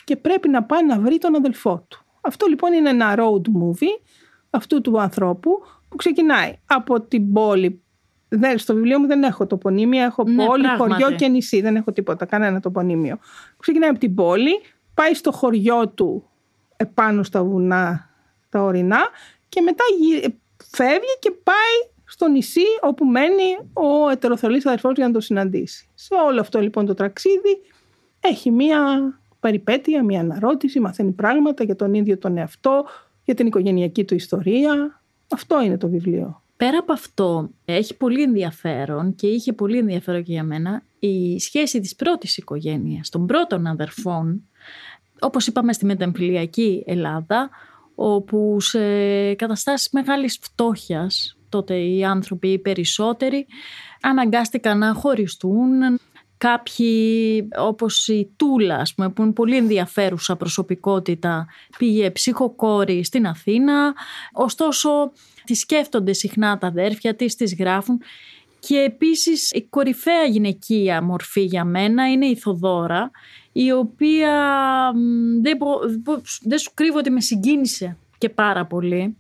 Και 0.04 0.16
πρέπει 0.16 0.50
να 0.50 0.64
πάει 0.64 0.86
να 0.86 1.00
βρει 1.00 1.18
τον 1.18 1.36
αδελφό 1.36 1.86
του. 1.88 2.06
Αυτό 2.22 2.46
λοιπόν 2.48 2.74
είναι 2.74 2.90
ένα 2.90 3.16
road 3.18 3.42
movie 3.42 4.02
αυτού 4.50 4.82
του 4.82 5.02
ανθρώπου 5.02 5.52
που 5.90 5.96
ξεκινάει 5.96 6.60
από 6.66 7.02
την 7.02 7.34
πόλη. 7.34 7.84
Δεν, 8.38 8.58
στο 8.58 8.74
βιβλίο 8.74 9.00
μου 9.00 9.08
δεν 9.08 9.24
έχω 9.24 9.48
τοπονίμια, 9.48 10.04
έχω 10.04 10.24
ναι, 10.24 10.46
πόλη, 10.46 10.68
χωριό 10.78 11.12
και 11.12 11.28
νησί. 11.28 11.62
Δεν 11.62 11.76
έχω 11.76 11.92
τίποτα, 11.92 12.26
κανένα 12.26 12.60
τοπονίμιο. 12.60 13.18
Ξεκινάει 13.60 13.90
από 13.90 14.00
την 14.00 14.16
πόλη, 14.16 14.62
πάει 14.94 15.14
στο 15.14 15.32
χωριό 15.32 15.88
του 15.88 16.30
επάνω 16.78 17.24
στα 17.24 17.44
βουνά 17.44 18.10
τα 18.50 18.62
ορεινά 18.62 19.00
και 19.50 19.62
μετά 19.62 19.84
φεύγει 20.72 21.18
και 21.20 21.32
πάει 21.44 21.92
στο 22.06 22.28
νησί 22.28 22.66
όπου 22.82 23.06
μένει 23.06 23.58
ο 23.74 24.10
ετεροθελής 24.10 24.66
αδερφός 24.66 24.96
για 24.96 25.08
να 25.08 25.14
το 25.14 25.20
συναντήσει. 25.20 25.88
Σε 25.94 26.16
όλο 26.28 26.40
αυτό 26.40 26.60
λοιπόν 26.60 26.86
το 26.86 26.94
ταξίδι 26.94 27.62
έχει 28.20 28.52
μία 28.52 28.80
περιπέτεια, 29.40 30.04
μια 30.04 30.20
αναρώτηση, 30.20 30.80
μαθαίνει 30.80 31.12
πράγματα 31.12 31.64
για 31.64 31.76
τον 31.76 31.94
ίδιο 31.94 32.18
τον 32.18 32.38
εαυτό, 32.38 32.86
για 33.24 33.34
την 33.34 33.48
οικογενειακή 33.48 34.04
του 34.04 34.16
ιστορία. 34.16 35.02
Αυτό 35.32 35.62
είναι 35.62 35.78
το 35.78 35.90
βιβλίο. 35.90 36.42
Πέρα 36.58 36.78
από 36.78 36.94
αυτό, 36.94 37.50
έχει 37.66 37.98
πολύ 37.98 38.22
ενδιαφέρον 38.22 39.16
και 39.16 39.28
είχε 39.28 39.54
πολύ 39.54 39.78
ενδιαφέρον 39.78 40.24
και 40.24 40.32
για 40.32 40.44
μένα 40.44 40.84
η 41.00 41.40
σχέση 41.40 41.80
της 41.80 41.96
πρώτης 41.96 42.38
οικογένειας, 42.38 43.10
των 43.10 43.26
πρώτων 43.26 43.68
αδερφών, 43.68 44.44
όπως 45.20 45.48
είπαμε 45.48 45.74
στη 45.74 45.86
μεταμφυλιακή 45.86 46.84
Ελλάδα, 46.88 47.50
όπου 47.96 48.58
σε 48.60 48.80
καταστάσεις 49.34 49.90
μεγάλης 49.92 50.38
φτώχειας, 50.42 51.38
τότε 51.50 51.76
οι 51.76 52.04
άνθρωποι 52.04 52.48
οι 52.48 52.60
περισσότεροι 52.60 53.48
αναγκάστηκαν 54.02 54.78
να 54.78 54.94
χωριστούν, 54.94 55.70
Κάποιοι 56.46 57.48
όπως 57.58 58.08
η 58.08 58.34
Τούλα 58.36 58.88
πούμε, 58.96 59.10
που 59.10 59.22
είναι 59.22 59.32
πολύ 59.32 59.58
ενδιαφέρουσα 59.58 60.36
προσωπικότητα 60.36 61.48
πήγε 61.78 62.12
ψυχοκόρη 62.12 63.04
στην 63.04 63.28
Αθήνα. 63.28 63.94
Ωστόσο 64.34 65.12
τη 65.44 65.54
σκέφτονται 65.54 66.14
συχνά 66.14 66.58
τα 66.58 66.68
αδέρφια 66.68 67.16
της, 67.16 67.36
τις 67.36 67.56
γράφουν. 67.56 68.02
Και 68.60 68.78
επίσης 68.78 69.52
η 69.52 69.64
κορυφαία 69.70 70.24
γυναικεία 70.24 71.02
μορφή 71.02 71.42
για 71.42 71.66
μένα 71.66 72.12
είναι 72.12 72.26
η 72.26 72.36
Θοδώρα 72.36 73.12
η 73.52 73.72
οποία 73.72 74.32
δεν, 75.42 75.58
δεν 76.42 76.58
σου 76.58 76.72
κρύβω 76.74 76.98
ότι 76.98 77.10
με 77.10 77.22
συγκίνησε 77.22 77.98
και 78.18 78.30
πάρα 78.30 78.66
πολύ. 78.66 79.16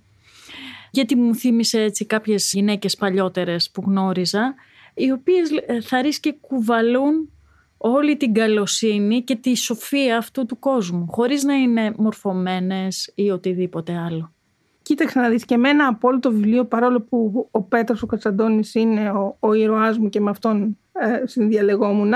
Γιατί 0.91 1.15
μου 1.15 1.35
θύμισε 1.35 1.81
έτσι 1.81 2.05
κάποιες 2.05 2.51
γυναίκες 2.53 2.95
παλιότερες 2.95 3.69
που 3.71 3.83
γνώριζα 3.85 4.55
οι 4.95 5.11
οποίες 5.11 5.49
ε, 5.65 5.81
θα 5.81 6.01
και 6.19 6.35
κουβαλούν 6.41 7.29
όλη 7.77 8.17
την 8.17 8.33
καλοσύνη 8.33 9.23
και 9.23 9.35
τη 9.35 9.55
σοφία 9.55 10.17
αυτού 10.17 10.45
του 10.45 10.59
κόσμου, 10.59 11.07
χωρίς 11.09 11.43
να 11.43 11.53
είναι 11.53 11.93
μορφωμένες 11.97 13.11
ή 13.15 13.29
οτιδήποτε 13.29 13.97
άλλο. 13.97 14.33
Κοίταξε 14.81 15.19
να 15.19 15.29
δεις 15.29 15.45
και 15.45 15.53
εμένα 15.53 15.87
από 15.87 16.07
όλο 16.07 16.19
το 16.19 16.31
βιβλίο, 16.31 16.65
παρόλο 16.65 17.01
που 17.01 17.47
ο 17.51 17.61
Πέτρος 17.61 18.01
ο 18.01 18.05
Κατσαντώνης 18.05 18.75
είναι 18.75 19.09
ο, 19.09 19.37
ο 19.39 19.53
ήρωάς 19.53 19.97
μου 19.97 20.09
και 20.09 20.19
με 20.19 20.29
αυτόν 20.29 20.77
ε, 20.91 21.21
συνδιαλεγόμουν, 21.25 22.13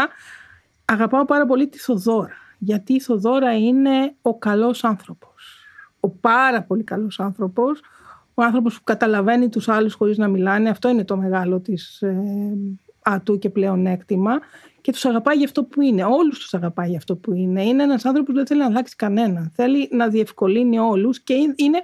αγαπάω 0.86 1.26
πάρα 1.26 1.46
πολύ 1.46 1.68
τη 1.68 1.78
Θοδώρα. 1.78 2.34
Γιατί 2.58 2.94
η 2.94 3.00
Θοδώρα 3.00 3.58
είναι 3.58 4.16
ο 4.22 4.38
καλός 4.38 4.84
άνθρωπος. 4.84 5.64
Ο 6.00 6.10
πάρα 6.10 6.64
πολύ 6.64 6.84
καλός 6.84 7.20
άνθρωπος, 7.20 7.82
ο 8.40 8.44
άνθρωπος 8.44 8.76
που 8.76 8.84
καταλαβαίνει 8.84 9.50
τους 9.50 9.70
άλλους 9.70 9.94
χωρίς 9.94 10.18
να 10.18 10.28
μιλάνε. 10.28 10.70
Αυτό 10.70 10.90
είναι 10.90 11.04
το 11.04 11.18
μεγάλο 11.18 11.60
της 11.60 12.02
ε, 12.02 12.24
ατού 13.02 13.40
και 13.40 13.50
πλεονέκτημα. 13.50 14.40
Και 14.82 14.92
τους 14.92 15.06
αγαπάει 15.06 15.36
για 15.36 15.46
αυτό 15.46 15.64
που 15.64 15.82
είναι. 15.82 16.04
Όλους 16.04 16.40
τους 16.40 16.54
αγαπάει 16.54 16.88
για 16.88 16.98
αυτό 16.98 17.16
που 17.16 17.34
είναι. 17.34 17.64
Είναι 17.64 17.84
ένας 17.84 18.06
άνθρωπος 18.06 18.30
που 18.30 18.36
δεν 18.36 18.48
θέλει 18.48 18.60
να 18.60 18.66
αλλάξει 18.66 18.96
κανέναν. 18.96 19.52
Θέλει 19.56 19.90
να 19.92 20.08
διευκολύνει 20.08 20.80
όλους 20.80 21.20
και 21.20 21.34
είναι, 21.34 21.84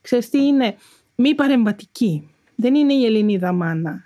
ξέρεις 0.00 0.30
τι 0.30 0.46
είναι, 0.46 0.74
μη 1.14 1.34
παρεμβατική. 1.34 2.30
Δεν 2.54 2.74
είναι 2.74 2.92
η 2.92 3.04
Ελληνίδα 3.04 3.52
μάνα. 3.52 4.04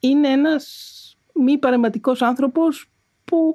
Είναι 0.00 0.28
ένας 0.28 0.96
μη 1.34 1.58
παρεμβατικός 1.58 2.22
άνθρωπος 2.22 2.90
που 3.24 3.54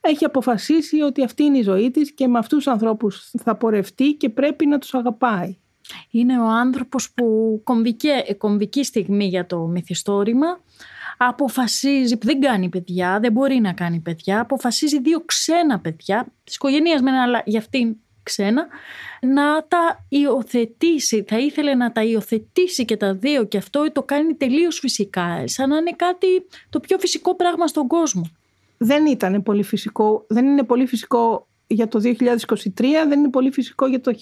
έχει 0.00 0.24
αποφασίσει 0.24 1.00
ότι 1.00 1.24
αυτή 1.24 1.42
είναι 1.42 1.58
η 1.58 1.62
ζωή 1.62 1.90
της 1.90 2.12
και 2.12 2.28
με 2.28 2.38
αυτούς 2.38 2.64
τους 2.64 2.72
ανθρώπους 2.72 3.30
θα 3.42 3.56
πορευτεί 3.56 4.12
και 4.12 4.28
πρέπει 4.28 4.66
να 4.66 4.78
τους 4.78 4.94
αγαπάει. 4.94 5.56
Είναι 6.10 6.40
ο 6.40 6.46
άνθρωπος 6.46 7.12
που 7.12 7.60
κομβική, 7.64 8.08
κομβική 8.38 8.84
στιγμή 8.84 9.26
για 9.26 9.46
το 9.46 9.58
μυθιστόρημα 9.58 10.60
αποφασίζει, 11.22 12.16
που 12.16 12.26
δεν 12.26 12.40
κάνει 12.40 12.68
παιδιά, 12.68 13.20
δεν 13.20 13.32
μπορεί 13.32 13.60
να 13.60 13.72
κάνει 13.72 13.98
παιδιά, 13.98 14.40
αποφασίζει 14.40 15.00
δύο 15.00 15.20
ξένα 15.24 15.80
παιδιά, 15.80 16.26
της 16.44 16.54
οικογένειας 16.54 17.00
μένα 17.00 17.22
αλλά 17.22 17.42
για 17.44 17.58
αυτήν 17.58 17.96
ξένα, 18.22 18.66
να 19.20 19.66
τα 19.68 20.06
υιοθετήσει. 20.08 21.24
Θα 21.28 21.38
ήθελε 21.38 21.74
να 21.74 21.92
τα 21.92 22.04
υιοθετήσει 22.04 22.84
και 22.84 22.96
τα 22.96 23.14
δύο 23.14 23.44
και 23.44 23.58
αυτό 23.58 23.92
το 23.92 24.02
κάνει 24.02 24.34
τελείως 24.34 24.78
φυσικά, 24.78 25.42
σαν 25.46 25.68
να 25.68 25.76
είναι 25.76 25.92
κάτι 25.96 26.26
το 26.70 26.80
πιο 26.80 26.98
φυσικό 26.98 27.36
πράγμα 27.36 27.66
στον 27.66 27.86
κόσμο. 27.86 28.30
Δεν 28.78 29.06
ήταν 29.06 29.42
πολύ 29.42 29.62
φυσικό, 29.62 30.24
δεν 30.28 30.46
είναι 30.46 30.62
πολύ 30.62 30.86
φυσικό 30.86 31.46
για 31.72 31.88
το 31.88 32.00
2023, 32.02 32.14
δεν 33.08 33.18
είναι 33.18 33.30
πολύ 33.30 33.50
φυσικό 33.50 33.86
για 33.86 34.00
το 34.00 34.12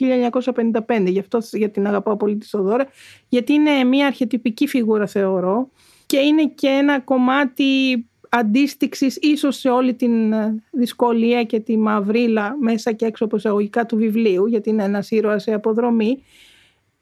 1955. 0.87 1.07
Γι' 1.07 1.19
αυτό 1.19 1.39
για 1.53 1.71
την 1.71 1.87
αγαπάω 1.87 2.17
πολύ 2.17 2.37
τη 2.37 2.47
Σοδόρα, 2.47 2.87
γιατί 3.29 3.53
είναι 3.53 3.85
μια 3.85 4.07
αρχιετυπική 4.07 4.67
φιγούρα 4.67 5.07
θεωρώ 5.07 5.71
και 6.07 6.19
είναι 6.19 6.47
και 6.47 6.69
ένα 6.69 7.01
κομμάτι 7.01 8.05
αντίστοιξης 8.29 9.17
ίσως 9.17 9.57
σε 9.57 9.69
όλη 9.69 9.95
την 9.95 10.33
ε, 10.33 10.63
δυσκολία 10.71 11.45
και 11.45 11.61
τη 11.61 11.77
μαυρίλα 11.77 12.57
μέσα 12.61 12.93
και 12.93 13.05
έξω 13.05 13.25
από 13.25 13.37
εισαγωγικά 13.37 13.87
του 13.87 13.97
βιβλίου 13.97 14.47
γιατί 14.47 14.71
είναι 14.71 14.85
ένας 14.85 15.11
ήρωας 15.11 15.43
σε 15.43 15.53
αποδρομή 15.53 16.23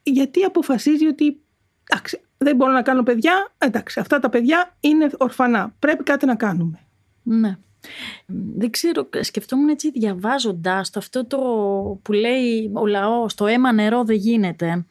γιατί 0.02 0.42
αποφασίζει 0.42 1.06
ότι 1.06 1.40
εντάξει, 1.90 2.20
δεν 2.38 2.56
μπορώ 2.56 2.72
να 2.72 2.82
κάνω 2.82 3.02
παιδιά, 3.02 3.52
εντάξει 3.58 4.00
αυτά 4.00 4.18
τα 4.18 4.28
παιδιά 4.28 4.76
είναι 4.80 5.10
ορφανά, 5.18 5.74
πρέπει 5.78 6.02
κάτι 6.02 6.26
να 6.26 6.34
κάνουμε. 6.34 6.78
Ναι. 7.22 7.58
Δεν 8.56 8.70
ξέρω, 8.70 9.08
σκεφτόμουν 9.20 9.68
έτσι 9.68 9.90
διαβάζοντας 9.90 10.90
το 10.90 10.98
αυτό 10.98 11.26
το 11.26 11.38
που 12.02 12.12
λέει 12.12 12.70
ο 12.72 12.86
λαός, 12.86 13.34
το 13.34 13.46
αίμα 13.46 13.72
νερό 13.72 14.04
δεν 14.04 14.16
γίνεται. 14.16 14.86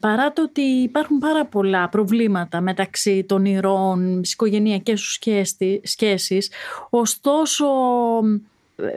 Παρά 0.00 0.32
το 0.32 0.42
ότι 0.42 0.60
υπάρχουν 0.60 1.18
πάρα 1.18 1.46
πολλά 1.46 1.88
προβλήματα 1.88 2.60
μεταξύ 2.60 3.24
των 3.24 3.44
ηρώων, 3.44 4.16
στις 4.16 4.32
οικογενειακές 4.32 5.00
σου 5.00 5.20
σχέσεις, 5.82 6.50
ωστόσο 6.90 7.66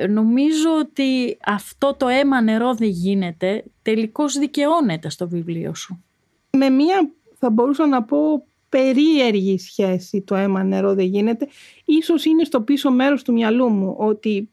νομίζω 0.09 0.69
ότι 0.79 1.37
αυτό 1.45 1.95
το 1.97 2.07
αίμα 2.07 2.41
νερό 2.41 2.73
δεν 2.73 2.89
γίνεται 2.89 3.63
τελικώς 3.81 4.37
δικαιώνεται 4.37 5.09
στο 5.09 5.27
βιβλίο 5.27 5.73
σου. 5.75 6.03
Με 6.51 6.69
μία 6.69 7.09
θα 7.39 7.49
μπορούσα 7.49 7.87
να 7.87 8.03
πω 8.03 8.45
περίεργη 8.69 9.57
σχέση 9.57 10.21
το 10.21 10.35
αίμα 10.35 10.63
νερό 10.63 10.93
δεν 10.93 11.05
γίνεται. 11.05 11.47
Ίσως 11.85 12.25
είναι 12.25 12.43
στο 12.43 12.61
πίσω 12.61 12.91
μέρος 12.91 13.23
του 13.23 13.33
μυαλού 13.33 13.69
μου 13.69 13.95
ότι 13.97 14.49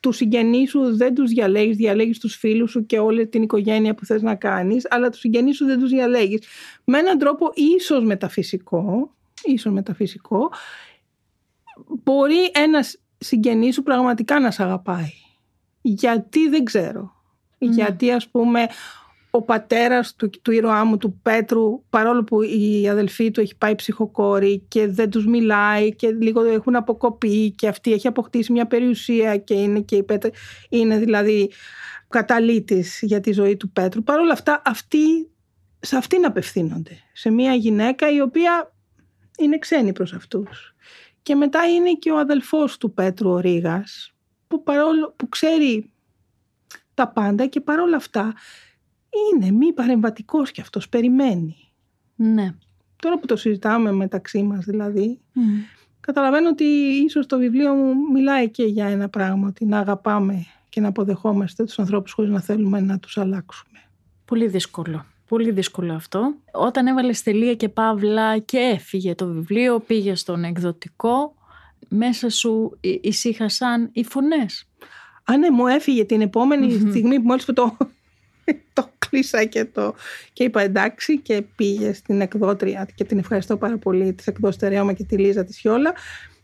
τους 0.00 0.16
συγγενείς 0.16 0.70
σου 0.70 0.96
δεν 0.96 1.14
τους 1.14 1.30
διαλέγεις, 1.30 1.76
διαλέγεις 1.76 2.18
τους 2.18 2.34
φίλους 2.34 2.70
σου 2.70 2.86
και 2.86 2.98
όλη 2.98 3.26
την 3.26 3.42
οικογένεια 3.42 3.94
που 3.94 4.04
θες 4.04 4.22
να 4.22 4.34
κάνεις, 4.34 4.86
αλλά 4.90 5.08
τους 5.08 5.20
συγγενείς 5.20 5.56
σου 5.56 5.64
δεν 5.64 5.78
τους 5.78 5.90
διαλέγεις. 5.90 6.46
Με 6.84 6.98
έναν 6.98 7.18
τρόπο 7.18 7.50
ίσως 7.54 8.04
μεταφυσικό, 8.04 9.14
ίσως 9.42 9.72
μεταφυσικό, 9.72 10.50
μπορεί 12.04 12.50
ένας 12.52 12.98
συγγενής 13.18 13.74
σου 13.74 13.82
πραγματικά 13.82 14.40
να 14.40 14.50
σε 14.50 14.62
αγαπάει. 14.62 15.12
Γιατί 15.82 16.48
δεν 16.48 16.64
ξέρω. 16.64 17.14
Γιατί 17.58 18.10
ας 18.10 18.28
πούμε 18.28 18.66
ο 19.36 19.42
πατέρας 19.42 20.14
του, 20.14 20.30
του 20.42 20.50
ήρωά 20.50 20.84
μου, 20.84 20.96
του 20.96 21.18
Πέτρου, 21.22 21.82
παρόλο 21.90 22.24
που 22.24 22.42
η 22.42 22.88
αδελφή 22.88 23.30
του 23.30 23.40
έχει 23.40 23.56
πάει 23.56 23.74
ψυχοκόρη 23.74 24.64
και 24.68 24.88
δεν 24.88 25.10
τους 25.10 25.26
μιλάει 25.26 25.94
και 25.94 26.10
λίγο 26.10 26.44
έχουν 26.44 26.76
αποκοπεί 26.76 27.50
και 27.50 27.68
αυτή 27.68 27.92
έχει 27.92 28.06
αποκτήσει 28.06 28.52
μια 28.52 28.66
περιουσία 28.66 29.36
και 29.36 29.54
είναι 29.54 29.80
και 29.80 29.96
η 29.96 30.02
Πέτρα, 30.02 30.30
είναι 30.68 30.98
δηλαδή 30.98 31.50
καταλήτης 32.08 32.98
για 33.02 33.20
τη 33.20 33.32
ζωή 33.32 33.56
του 33.56 33.70
Πέτρου. 33.70 34.02
Παρόλα 34.02 34.32
αυτά, 34.32 34.62
αυτοί, 34.64 35.30
σε 35.80 35.96
αυτήν 35.96 36.24
απευθύνονται. 36.24 36.98
Σε 37.12 37.30
μια 37.30 37.54
γυναίκα 37.54 38.10
η 38.10 38.20
οποία 38.20 38.74
είναι 39.38 39.58
ξένη 39.58 39.92
προς 39.92 40.12
αυτούς. 40.12 40.74
Και 41.22 41.34
μετά 41.34 41.64
είναι 41.68 41.92
και 41.92 42.10
ο 42.10 42.18
αδελφός 42.18 42.76
του 42.78 42.94
Πέτρου, 42.94 43.30
ο 43.30 43.38
Ρήγας, 43.38 44.14
που, 44.46 44.62
παρόλο, 44.62 45.14
που 45.16 45.28
ξέρει 45.28 45.90
τα 46.94 47.08
πάντα 47.08 47.46
και 47.46 47.60
παρόλα 47.60 47.96
αυτά 47.96 48.34
είναι 49.08 49.50
μη 49.50 49.72
παρεμβατικός 49.72 50.50
κι 50.50 50.60
αυτός, 50.60 50.88
περιμένει. 50.88 51.56
Ναι. 52.16 52.54
Τώρα 52.96 53.18
που 53.18 53.26
το 53.26 53.36
συζητάμε 53.36 53.92
μεταξύ 53.92 54.42
μας 54.42 54.64
δηλαδή, 54.64 55.20
καταλαβαίνω 56.00 56.48
ότι 56.48 56.64
ίσως 57.04 57.26
το 57.26 57.38
βιβλίο 57.38 57.74
μου 57.74 57.94
μιλάει 58.12 58.50
και 58.50 58.62
για 58.62 58.86
ένα 58.86 59.08
πράγμα, 59.08 59.48
ότι 59.48 59.64
να 59.64 59.78
αγαπάμε 59.78 60.46
και 60.68 60.80
να 60.80 60.88
αποδεχόμαστε 60.88 61.64
τους 61.64 61.78
ανθρώπους 61.78 62.12
χωρίς 62.12 62.30
να 62.30 62.40
θέλουμε 62.40 62.80
να 62.80 62.98
τους 62.98 63.18
αλλάξουμε. 63.18 63.78
Πολύ 64.24 64.46
δύσκολο. 64.46 65.04
Πολύ 65.28 65.50
δύσκολο 65.50 65.92
αυτό. 65.92 66.34
Όταν 66.52 66.86
έβαλε 66.86 67.12
τελεία 67.24 67.54
και 67.54 67.68
παύλα 67.68 68.38
και 68.38 68.58
έφυγε 68.58 69.14
το 69.14 69.26
βιβλίο, 69.26 69.80
πήγε 69.80 70.14
στον 70.14 70.44
εκδοτικό, 70.44 71.34
μέσα 71.88 72.30
σου 72.30 72.78
ησύχασαν 72.80 73.88
οι 73.92 74.04
φωνές. 74.04 74.68
Α, 75.24 75.36
ναι, 75.36 75.50
μου 75.50 75.66
έφυγε 75.66 76.04
την 76.04 76.20
επομενη 76.20 76.72
στιγμή 76.72 77.16
που 77.16 77.26
μόλις 77.26 77.44
που 77.44 77.52
το, 77.52 77.76
το 78.72 78.90
κλείσα 78.98 79.44
και, 79.44 79.64
το, 79.64 79.94
και 80.32 80.44
είπα 80.44 80.60
εντάξει 80.60 81.18
και 81.18 81.42
πήγε 81.56 81.92
στην 81.92 82.20
εκδότρια 82.20 82.88
και 82.94 83.04
την 83.04 83.18
ευχαριστώ 83.18 83.56
πάρα 83.56 83.76
πολύ 83.76 84.12
της 84.12 84.26
εκδόστεριά 84.26 84.92
και 84.96 85.04
τη 85.04 85.16
Λίζα 85.16 85.44
τη 85.44 85.52
Χιόλα. 85.52 85.94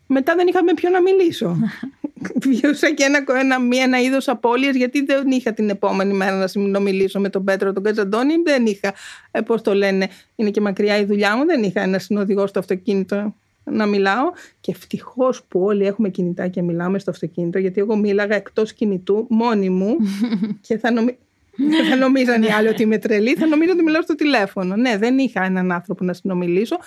Μετά 0.07 0.35
δεν 0.35 0.47
είχα 0.47 0.63
με 0.63 0.75
ποιον 0.75 0.93
να 0.93 1.03
μιλήσω. 1.03 1.57
Βιούσα 2.45 2.95
και 2.95 3.05
ένα, 3.05 3.25
ένα, 3.41 3.57
ένα 3.83 4.01
είδος 4.01 4.29
απώλειας, 4.29 4.75
γιατί 4.77 5.05
δεν 5.05 5.31
είχα 5.31 5.53
την 5.53 5.71
επόμενη 5.71 6.15
μέρα 6.15 6.37
να 6.37 6.47
συνομιλήσω 6.47 7.21
με 7.21 7.29
τον 7.29 7.45
Πέτρο 7.45 7.73
τον 7.73 7.83
Κατζαντώνη. 7.83 8.35
Δεν 8.45 8.67
είχα, 8.67 8.95
ε, 9.31 9.41
πώς 9.41 9.63
το 9.63 9.75
λένε, 9.75 10.09
είναι 10.35 10.51
και 10.51 10.61
μακριά 10.61 10.99
η 10.99 11.05
δουλειά 11.05 11.37
μου. 11.37 11.45
Δεν 11.45 11.63
είχα 11.63 11.81
ένα 11.81 11.99
συνοδηγό 11.99 12.47
στο 12.47 12.59
αυτοκίνητο 12.59 13.35
να 13.65 13.87
μιλάω. 13.87 14.31
Και 14.61 14.71
ευτυχώς 14.71 15.43
που 15.43 15.61
όλοι 15.61 15.87
έχουμε 15.87 16.09
κινητά 16.09 16.49
και 16.49 16.63
μιλάμε 16.63 16.99
στο 16.99 17.11
αυτοκίνητο, 17.11 17.59
γιατί 17.59 17.81
εγώ 17.81 17.97
μίλαγα 17.97 18.35
εκτός 18.35 18.73
κινητού 18.73 19.27
μόνη 19.29 19.71
μου 19.71 19.97
και 20.67 20.79
θα 20.79 20.93
νομίζω. 20.93 21.17
Δεν 21.57 21.87
θα 21.87 21.97
νομίζαν 21.97 22.43
οι 22.43 22.51
άλλοι 22.51 22.69
ότι 22.69 22.83
είμαι 22.83 22.99
τρελή, 22.99 23.35
θα 23.35 23.47
νομίζαν 23.47 23.75
ότι 23.75 23.85
μιλάω 23.85 24.03
στο 24.03 24.15
τηλέφωνο. 24.15 24.77
Ναι, 24.77 24.99
δεν 24.99 25.19
είχα 25.19 25.45
έναν 25.45 25.73
άνθρωπο 25.73 26.05
να 26.05 26.13
συνομιλήσω. 26.13 26.79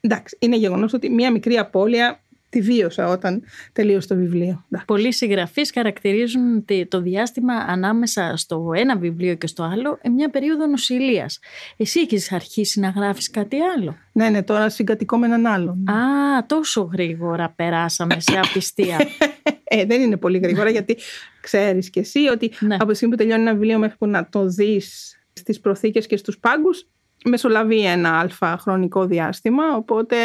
Εντάξει, 0.00 0.36
είναι 0.40 0.56
γεγονός 0.56 0.92
ότι 0.92 1.10
μία 1.10 1.30
μικρή 1.30 1.58
απώλεια 1.58 2.21
τη 2.52 2.60
βίωσα 2.60 3.08
όταν 3.08 3.42
τελείωσε 3.72 4.08
το 4.08 4.14
βιβλίο. 4.14 4.64
Πολλοί 4.86 5.12
συγγραφείς 5.12 5.70
χαρακτηρίζουν 5.74 6.64
το 6.88 7.00
διάστημα 7.00 7.54
ανάμεσα 7.54 8.36
στο 8.36 8.70
ένα 8.74 8.96
βιβλίο 8.96 9.34
και 9.34 9.46
στο 9.46 9.62
άλλο 9.62 9.98
μια 10.14 10.30
περίοδο 10.30 10.66
νοσηλείας. 10.66 11.38
Εσύ 11.76 12.00
έχεις 12.00 12.32
αρχίσει 12.32 12.80
να 12.80 12.88
γράφεις 12.88 13.30
κάτι 13.30 13.56
άλλο; 13.76 13.96
Ναι, 14.12 14.28
ναι, 14.28 14.42
τώρα 14.42 14.68
συγκατοικώ 14.68 15.18
με 15.18 15.26
έναν 15.26 15.46
άλλον. 15.46 15.88
Α, 15.88 16.46
τόσο 16.46 16.82
γρήγορα 16.92 17.52
περάσαμε 17.56 18.16
σε 18.20 18.38
απιστία. 18.38 18.98
ε, 19.64 19.84
δεν 19.84 20.00
είναι 20.00 20.16
πολύ 20.16 20.38
γρήγορα 20.38 20.70
γιατί 20.70 20.96
ξέρεις 21.40 21.90
κι 21.90 21.98
εσύ 21.98 22.20
ότι 22.26 22.52
ναι. 22.60 22.74
από 22.74 22.90
τη 22.90 22.94
στιγμή 22.96 23.14
που 23.14 23.20
τελειώνει 23.20 23.42
ένα 23.42 23.52
βιβλίο 23.52 23.78
μέχρι 23.78 23.96
που 23.96 24.06
να 24.06 24.28
το 24.28 24.46
δεις 24.46 25.16
στις 25.32 25.60
προθήκες 25.60 26.06
και 26.06 26.16
στους 26.16 26.38
πάγκους 26.38 26.86
μεσολαβεί 27.24 27.84
ένα 27.86 28.18
αλφα 28.18 28.58
χρονικό 28.58 29.06
διάστημα, 29.06 29.76
οπότε 29.76 30.16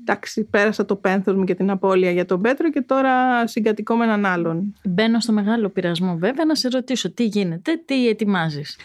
εντάξει, 0.00 0.44
πέρασα 0.44 0.84
το 0.84 0.96
πένθος 0.96 1.34
μου 1.34 1.44
και 1.44 1.54
την 1.54 1.70
απώλεια 1.70 2.10
για 2.10 2.24
τον 2.24 2.40
Πέτρο 2.40 2.70
και 2.70 2.80
τώρα 2.80 3.46
συγκατοικώ 3.46 3.96
με 3.96 4.04
έναν 4.04 4.26
άλλον. 4.26 4.74
Μπαίνω 4.84 5.20
στο 5.20 5.32
μεγάλο 5.32 5.68
πειρασμό 5.68 6.16
βέβαια 6.16 6.44
να 6.44 6.54
σε 6.54 6.68
ρωτήσω 6.68 7.12
τι 7.12 7.24
γίνεται, 7.24 7.82
τι 7.84 8.08
ετοιμάζεις; 8.08 8.78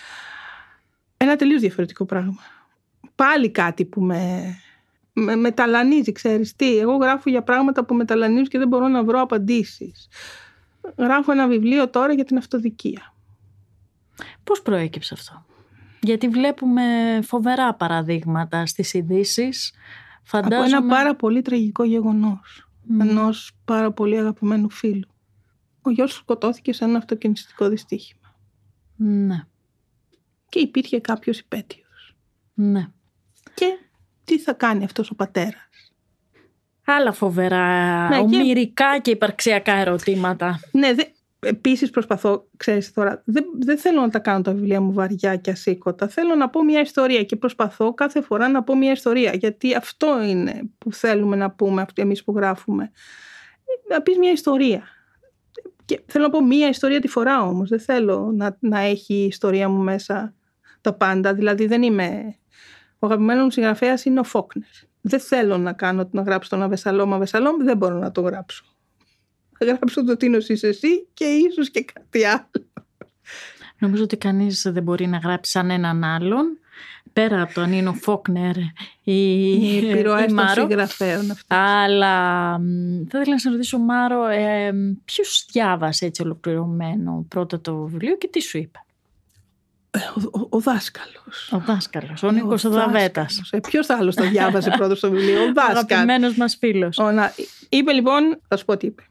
Ένα 1.17 1.35
τελείως 1.35 1.61
διαφορετικό 1.61 2.05
πράγμα. 2.05 2.39
Πάλι 3.15 3.49
κάτι 3.49 3.85
που 3.85 4.01
με, 4.01 4.55
με 5.13 5.35
μεταλανίζει, 5.35 6.11
ξέρεις 6.11 6.55
τι. 6.55 6.77
Εγώ 6.77 6.95
γράφω 6.95 7.29
για 7.29 7.41
πράγματα 7.41 7.85
που 7.85 7.93
μεταλανίζουν 7.93 8.45
και 8.45 8.57
δεν 8.57 8.67
μπορώ 8.67 8.87
να 8.87 9.03
βρω 9.03 9.21
απαντήσεις. 9.21 10.07
Γράφω 10.97 11.31
ένα 11.31 11.47
βιβλίο 11.47 11.89
τώρα 11.89 12.13
για 12.13 12.23
την 12.23 12.37
αυτοδικία. 12.37 13.13
Πώς 14.43 14.61
προέκυψε 14.61 15.13
αυτό; 15.13 15.45
Γιατί 16.01 16.27
βλέπουμε 16.27 16.83
φοβερά 17.23 17.73
παραδείγματα 17.73 18.65
στις 18.65 18.93
ειδήσεις. 18.93 19.73
Φαντάζομαι... 20.23 20.77
Από 20.77 20.85
ένα 20.85 20.95
πάρα 20.95 21.15
πολύ 21.15 21.41
τραγικό 21.41 21.83
γεγονός. 21.83 22.69
Mm. 22.89 23.01
Ενός 23.01 23.51
πάρα 23.65 23.91
πολύ 23.91 24.17
αγαπημένου 24.17 24.69
φίλου. 24.69 25.09
Ο 25.81 25.89
γιος 25.89 26.13
σκοτώθηκε 26.13 26.73
σε 26.73 26.83
ένα 26.83 26.97
αυτοκινηστικό 26.97 27.69
δυστύχημα. 27.69 28.35
Ναι. 28.95 29.45
Και 30.49 30.59
υπήρχε 30.59 30.99
κάποιος 30.99 31.39
υπέτειος. 31.39 32.15
Ναι. 32.53 32.87
Και 33.53 33.77
τι 34.23 34.39
θα 34.39 34.53
κάνει 34.53 34.83
αυτός 34.83 35.09
ο 35.09 35.15
πατέρας; 35.15 35.93
Άλλα 36.85 37.11
φοβερά, 37.11 38.07
ναι, 38.09 38.17
ομοιρικά 38.17 38.93
και... 38.93 39.01
και 39.01 39.11
υπαρξιακά 39.11 39.73
ερωτήματα. 39.73 40.59
Ναι, 40.71 40.93
δε, 40.93 41.03
Επίσης 41.45 41.89
προσπαθώ, 41.89 42.47
ξέρεις 42.57 42.93
τώρα, 42.93 43.21
δεν, 43.25 43.45
δεν 43.59 43.77
θέλω 43.77 44.01
να 44.01 44.09
τα 44.09 44.19
κάνω 44.19 44.41
τα 44.41 44.53
βιβλία 44.53 44.81
μου 44.81 44.93
βαριά 44.93 45.35
και 45.35 45.51
ασήκωτα. 45.51 46.07
Θέλω 46.07 46.35
να 46.35 46.49
πω 46.49 46.63
μια 46.63 46.81
ιστορία 46.81 47.23
και 47.23 47.35
προσπαθώ 47.35 47.93
κάθε 47.93 48.21
φορά 48.21 48.47
να 48.47 48.63
πω 48.63 48.77
μια 48.77 48.91
ιστορία. 48.91 49.33
Γιατί 49.33 49.75
αυτό 49.75 50.23
είναι 50.23 50.61
που 50.77 50.93
θέλουμε 50.93 51.35
να 51.35 51.51
πούμε 51.51 51.85
εμείς 51.95 52.23
που 52.23 52.33
γράφουμε. 52.35 52.91
να 53.89 54.01
πεις 54.01 54.17
μια 54.17 54.31
ιστορία. 54.31 54.83
Και 55.85 56.01
θέλω 56.05 56.23
να 56.23 56.29
πω 56.29 56.45
μία 56.45 56.69
ιστορία 56.69 56.99
τη 56.99 57.07
φορά 57.07 57.41
όμως. 57.41 57.69
Δεν 57.69 57.79
θέλω 57.79 58.31
να, 58.35 58.57
να 58.59 58.79
έχει 58.79 59.13
η 59.13 59.25
ιστορία 59.25 59.69
μου 59.69 59.83
μέσα 59.83 60.33
τα 60.81 60.93
πάντα. 60.93 61.33
Δηλαδή 61.33 61.65
δεν 61.67 61.81
είμαι... 61.81 62.35
Ο 62.99 63.05
αγαπημένος 63.05 63.43
μου 63.43 63.51
συγγραφέας 63.51 64.05
είναι 64.05 64.19
ο 64.19 64.23
Φόκνερ. 64.23 64.67
Δεν 65.01 65.19
θέλω 65.19 65.57
να 65.57 65.73
κάνω 65.73 66.09
να 66.11 66.21
γράψω 66.21 66.49
τον 66.49 66.61
Αβεσαλόμ. 66.61 67.13
Αβεσαλόμ 67.13 67.55
δεν 67.63 67.77
μπορώ 67.77 67.95
να 67.97 68.11
το 68.11 68.21
γράψω. 68.21 68.70
Θα 69.63 69.67
γράψω 69.67 70.03
το 70.03 70.17
Τίνος 70.17 70.49
είσαι 70.49 70.67
εσύ 70.67 71.07
και 71.13 71.25
ίσως 71.25 71.71
και 71.71 71.85
κάτι 71.93 72.25
άλλο. 72.25 72.49
Νομίζω 73.77 74.03
ότι 74.03 74.17
κανείς 74.17 74.61
δεν 74.71 74.83
μπορεί 74.83 75.07
να 75.07 75.17
γράψει 75.17 75.51
σαν 75.51 75.69
έναν 75.69 76.03
άλλον 76.03 76.57
πέρα 77.13 77.41
από 77.41 77.53
τον 77.53 77.69
Νίνο 77.69 77.93
Φόκνερ 77.93 78.55
ή 79.03 79.21
οι 79.53 79.89
επιρροές 79.89 80.33
των 80.33 80.47
συγγραφέων 80.47 81.31
αυτές. 81.31 81.57
Αλλά 81.57 82.51
θα 83.09 83.19
ήθελα 83.19 83.31
να 83.31 83.37
σε 83.37 83.49
ρωτήσω 83.49 83.77
Μάρο, 83.77 84.27
ε, 84.27 84.73
ποιος 85.05 85.45
διάβασε 85.51 86.05
έτσι 86.05 86.21
ολοκληρωμένο 86.21 87.25
πρώτα 87.27 87.61
το 87.61 87.75
βιβλίο 87.75 88.17
και 88.17 88.27
τι 88.27 88.41
σου 88.41 88.57
είπε; 88.57 88.85
Ε, 89.91 89.99
ο, 89.99 90.39
ο, 90.39 90.47
ο 90.49 90.59
δάσκαλος. 90.59 91.51
Ο 91.51 91.59
δάσκαλος, 91.59 92.23
ο 92.23 92.31
Νίκος 92.31 92.63
Οδαβέτας. 92.63 93.49
Ε, 93.51 93.59
ποιος 93.59 93.89
άλλος 93.89 94.15
το 94.15 94.29
διάβασε 94.29 94.69
πρώτο 94.77 94.95
στο 94.95 95.11
βιβλίο, 95.11 95.41
ο 95.43 95.53
δάσκαλος. 95.53 95.81
Ο 95.81 95.85
αγαπημένος 95.89 96.35
μας 96.35 96.55
φίλος. 96.59 96.97
Ο, 96.97 97.11
να, 97.11 97.33
είπε 97.69 97.91
λοιπόν, 97.91 98.39
θα 98.47 98.57
σου 98.57 98.65
πω 98.65 98.77
τι 98.77 98.85
είπε. 98.85 99.03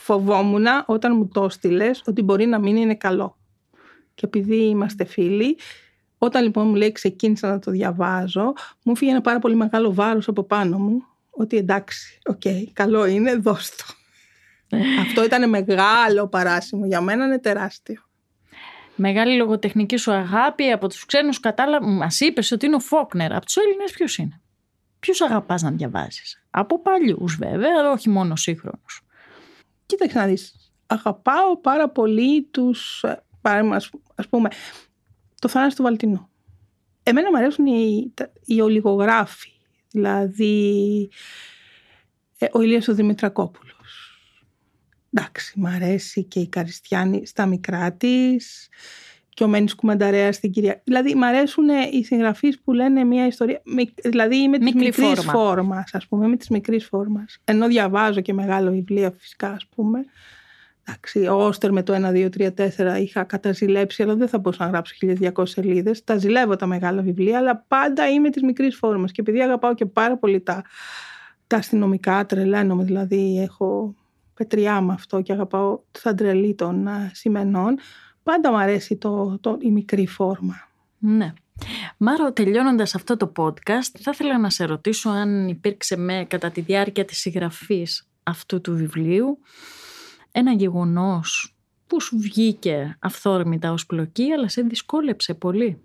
Φοβόμουν 0.00 0.66
όταν 0.86 1.16
μου 1.16 1.28
το 1.28 1.44
έστειλες 1.44 2.02
ότι 2.06 2.22
μπορεί 2.22 2.46
να 2.46 2.58
μην 2.58 2.76
είναι 2.76 2.94
καλό. 2.94 3.36
Και 4.14 4.26
επειδή 4.26 4.56
είμαστε 4.56 5.04
φίλοι, 5.04 5.58
όταν 6.18 6.42
λοιπόν 6.42 6.66
μου 6.66 6.74
λέει 6.74 6.92
ξεκίνησα 6.92 7.48
να 7.48 7.58
το 7.58 7.70
διαβάζω, 7.70 8.52
μου 8.82 8.96
φύγει 8.96 9.10
ένα 9.10 9.20
πάρα 9.20 9.38
πολύ 9.38 9.54
μεγάλο 9.54 9.94
βάρος 9.94 10.28
από 10.28 10.42
πάνω 10.42 10.78
μου, 10.78 11.02
ότι 11.30 11.56
εντάξει, 11.56 12.18
ok, 12.26 12.40
okay, 12.44 12.64
καλό 12.72 13.06
είναι, 13.06 13.34
δώσ' 13.34 13.76
το. 13.76 13.84
Αυτό 15.06 15.24
ήταν 15.24 15.48
μεγάλο 15.48 16.28
παράσημο, 16.28 16.86
για 16.86 17.00
μένα 17.00 17.24
είναι 17.24 17.38
τεράστιο. 17.38 18.02
Μεγάλη 18.96 19.36
λογοτεχνική 19.36 19.96
σου 19.96 20.12
αγάπη 20.12 20.70
από 20.70 20.88
τους 20.88 21.06
ξένους 21.06 21.40
κατάλαβα, 21.40 21.86
μας 21.86 22.20
είπες 22.20 22.50
ότι 22.52 22.66
είναι 22.66 22.74
ο 22.74 22.80
Φόκνερ, 22.80 23.32
από 23.32 23.44
τους 23.44 23.56
Έλληνες 23.56 23.92
ποιος 23.92 24.16
είναι; 24.16 24.40
Ποιους 25.00 25.20
αγαπάς 25.20 25.62
να 25.62 25.70
διαβάζεις; 25.70 26.42
Από 26.50 26.82
παλιούς 26.82 27.36
βέβαια, 27.36 27.70
αλλά 27.78 27.90
όχι 27.90 28.08
μόνο 28.08 28.36
σύγχρονους. 28.36 29.04
Κοίταξε 29.90 30.18
να 30.18 30.26
δεις, 30.26 30.72
αγαπάω 30.86 31.60
πάρα 31.60 31.88
πολύ 31.88 32.42
τους, 32.42 33.02
ε, 33.02 33.22
ας 34.14 34.28
πούμε, 34.28 34.48
το 35.38 35.48
θάνατο 35.48 35.74
του 35.74 35.82
Βαλτινό. 35.82 36.30
Εμένα 37.02 37.30
μου 37.30 37.36
αρέσουν 37.36 37.66
οι, 37.66 38.14
οι 38.44 38.60
ολιγογράφοι, 38.60 39.50
δηλαδή 39.90 41.08
ε, 42.38 42.46
ο 42.52 42.60
Ηλίας 42.60 42.88
ο 42.88 42.94
Δημητρακόπουλος. 42.94 43.74
Εντάξει, 45.12 45.60
μ' 45.60 45.66
αρέσει 45.66 46.24
και 46.24 46.40
η 46.40 46.48
Καριστιάνη 46.48 47.26
στα 47.26 47.46
μικρά 47.46 47.92
της 47.92 48.68
και 49.40 49.46
ο 49.46 49.48
Μένης 49.48 49.74
Κουμανταρέας 49.74 50.36
στην 50.36 50.50
κυρία. 50.50 50.80
Δηλαδή, 50.84 51.14
μ' 51.14 51.22
αρέσουν 51.22 51.68
οι 51.92 52.04
συγγραφείς 52.04 52.60
που 52.60 52.72
λένε 52.72 53.04
μια 53.04 53.26
ιστορία, 53.26 53.62
δηλαδή 54.04 54.36
είμαι 54.36 54.58
της 54.58 54.74
μικρής 54.74 55.24
φόρμας, 55.24 55.94
ας 55.94 56.06
πούμε, 56.06 56.26
είμαι 56.26 56.36
της 56.36 56.48
μικρής 56.48 56.86
φόρμας. 56.86 57.38
Ενώ 57.44 57.66
διαβάζω 57.66 58.20
και 58.20 58.32
μεγάλο 58.32 58.70
βιβλία 58.70 59.10
φυσικά, 59.18 59.48
ας 59.50 59.66
πούμε, 59.74 60.04
Εντάξει, 60.84 61.26
ο 61.26 61.46
Όστερ 61.46 61.72
με 61.72 61.82
το 61.82 61.92
1, 61.92 62.10
2, 62.12 62.28
3, 62.30 62.54
4 62.54 63.00
είχα 63.00 63.24
καταζηλέψει, 63.24 64.02
αλλά 64.02 64.14
δεν 64.14 64.28
θα 64.28 64.38
μπορούσα 64.38 64.64
να 64.64 64.70
γράψω 64.70 64.94
1200 65.00 65.42
σελίδες. 65.44 66.04
Τα 66.04 66.16
ζηλεύω 66.16 66.56
τα 66.56 66.66
μεγάλα 66.66 67.02
βιβλία, 67.02 67.38
αλλά 67.38 67.64
πάντα 67.68 68.08
είμαι 68.08 68.30
της 68.30 68.42
μικρής 68.42 68.76
φόρμας. 68.76 69.12
Και 69.12 69.20
επειδή 69.20 69.42
αγαπάω 69.42 69.74
και 69.74 69.86
πάρα 69.86 70.16
πολύ 70.16 70.40
τα, 70.40 70.64
τα 71.46 71.56
αστυνομικά, 71.56 72.26
τρελαίνομαι 72.26 72.84
δηλαδή, 72.84 73.40
έχω 73.42 73.94
πετριά 74.34 74.80
με 74.80 74.92
αυτό 74.92 75.20
και 75.20 75.32
αγαπάω 75.32 75.80
σαν 75.90 76.16
τρελή 76.16 76.54
των 76.54 76.86
uh, 76.86 77.10
σημενών, 77.12 77.78
πάντα 78.22 78.50
μου 78.50 78.58
αρέσει 78.58 78.96
το, 78.96 79.38
το, 79.40 79.56
η 79.60 79.70
μικρή 79.70 80.06
φόρμα. 80.06 80.68
Ναι. 80.98 81.32
Μάρο, 81.96 82.32
τελειώνοντας 82.32 82.94
αυτό 82.94 83.16
το 83.16 83.32
podcast, 83.36 83.98
θα 84.00 84.10
ήθελα 84.12 84.38
να 84.38 84.50
σε 84.50 84.64
ρωτήσω 84.64 85.10
αν 85.10 85.48
υπήρξε 85.48 85.96
με, 85.96 86.24
κατά 86.28 86.50
τη 86.50 86.60
διάρκεια 86.60 87.04
της 87.04 87.18
συγγραφής 87.18 88.08
αυτού 88.22 88.60
του 88.60 88.76
βιβλίου 88.76 89.38
ένα 90.32 90.52
γεγονός 90.52 91.56
που 91.86 92.00
σου 92.00 92.18
βγήκε 92.18 92.96
αυθόρμητα 93.00 93.72
ως 93.72 93.86
πλοκή 93.86 94.32
αλλά 94.32 94.48
σε 94.48 94.62
δυσκόλεψε 94.62 95.34
πολύ 95.34 95.82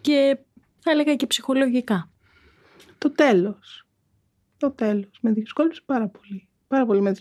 και 0.00 0.38
θα 0.78 0.90
έλεγα 0.90 1.14
και 1.14 1.26
ψυχολογικά. 1.26 2.10
Το 2.98 3.10
τέλος. 3.10 3.86
Το 4.56 4.70
τέλος. 4.70 5.18
Με 5.20 5.32
δυσκόλεψε 5.32 5.82
πάρα 5.86 6.08
πολύ. 6.08 6.48
Πάρα 6.68 6.86
πολύ 6.86 7.00
με, 7.00 7.14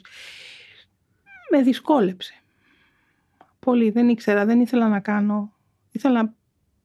με 1.51 1.61
δυσκόλεψε. 1.61 2.33
Πολύ. 3.65 3.89
Δεν 3.89 4.09
ήξερα, 4.09 4.45
δεν 4.45 4.59
ήθελα 4.59 4.87
να 4.87 4.99
κάνω. 4.99 5.53
Ήθελα, 5.91 6.33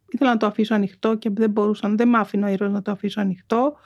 ήθελα 0.08 0.30
να 0.30 0.36
το 0.36 0.46
αφήσω 0.46 0.74
ανοιχτό 0.74 1.14
και 1.14 1.30
δεν 1.30 1.50
μπορούσα. 1.50 1.88
Δεν 1.94 2.08
μ' 2.08 2.16
άφηνε 2.16 2.44
ο 2.44 2.48
ήρωας 2.48 2.72
να 2.72 2.82
το 2.82 2.90
αφήσω 2.90 3.20
ανοιχτό. 3.20 3.76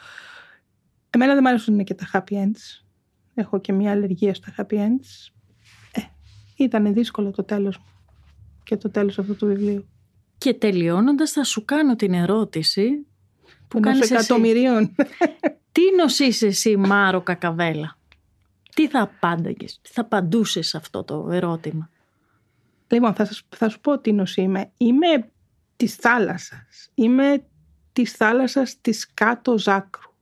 Εμένα 1.11 1.33
δεν 1.33 1.43
μου 1.43 1.49
αρέσουν 1.49 1.85
και 1.85 1.95
τα 1.95 2.11
happy 2.13 2.35
ends. 2.35 2.85
Έχω 3.35 3.61
και 3.61 3.73
μια 3.73 3.91
αλλεργία 3.91 4.35
στα 4.35 4.55
happy 4.57 4.75
ends. 4.75 5.33
Ήταν 6.57 6.93
δύσκολο 6.93 7.31
το 7.31 7.45
τέλος 7.45 7.79
μου 7.79 7.85
και 8.63 8.77
το 8.77 8.91
τέλος 8.91 9.19
αυτού 9.19 9.37
του 9.37 9.47
βιβλίου. 9.47 9.89
Και 10.39 10.55
τελειώνοντας 10.55 11.31
θα 11.31 11.45
σου 11.45 11.65
κάνω 11.65 11.97
την 11.97 12.15
ερώτηση 12.15 13.07
που 13.69 13.81
κάνεις 13.81 14.11
εκατομμυρίων. 14.11 14.95
Τι 15.73 15.83
νοσείς 15.97 16.43
εσύ 16.43 16.77
Μάρο 16.77 17.21
Κακαβέλα; 17.21 17.99
Τι 18.75 18.89
θα 18.89 19.01
απάνταγες, 19.01 19.81
τι 19.83 19.91
θα 19.91 20.01
απαντούσες 20.01 20.69
σε 20.69 20.77
αυτό 20.77 21.05
το 21.05 21.29
ερώτημα; 21.31 21.91
Λοιπόν, 22.95 23.15
θα, 23.15 23.25
σας, 23.25 23.43
θα 23.49 23.69
σου 23.69 23.81
πω 23.81 23.99
τι 23.99 24.13
νοσή 24.13 24.41
είμαι. 24.41 24.73
Είμαι 24.77 25.31
της 25.77 25.95
θάλασσας. 25.95 26.91
Είμαι 26.95 27.47
της 27.93 28.13
θάλασσας 28.13 28.81
της 28.81 29.15
κάτω 29.15 29.59
ζάκρου. 29.59 30.13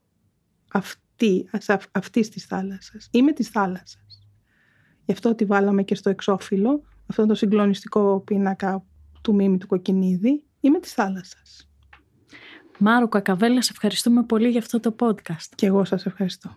Αυτή, 0.72 1.48
αυτής 1.92 2.28
της 2.28 2.44
θάλασσας. 2.44 3.08
Είμαι 3.10 3.32
της 3.32 3.48
θάλασσας. 3.48 4.28
Γι' 5.04 5.12
αυτό 5.12 5.34
τη 5.34 5.44
βάλαμε 5.44 5.82
και 5.82 5.94
στο 5.94 6.10
εξώφυλλο, 6.10 6.82
αυτό 7.06 7.26
το 7.26 7.34
συγκλονιστικό 7.34 8.20
πίνακα 8.20 8.84
του 9.22 9.34
Μίμη 9.34 9.58
του 9.58 9.66
Κοκκινίδη. 9.66 10.44
Είμαι 10.60 10.80
της 10.80 10.92
θάλασσας. 10.92 11.68
Μάρο 12.78 13.08
Κακαβέλα, 13.08 13.62
σε 13.62 13.70
ευχαριστούμε 13.72 14.22
πολύ 14.22 14.48
για 14.48 14.60
αυτό 14.60 14.80
το 14.80 14.94
podcast. 14.98 15.48
Και 15.54 15.66
εγώ 15.66 15.84
σας 15.84 16.06
ευχαριστώ. 16.06 16.56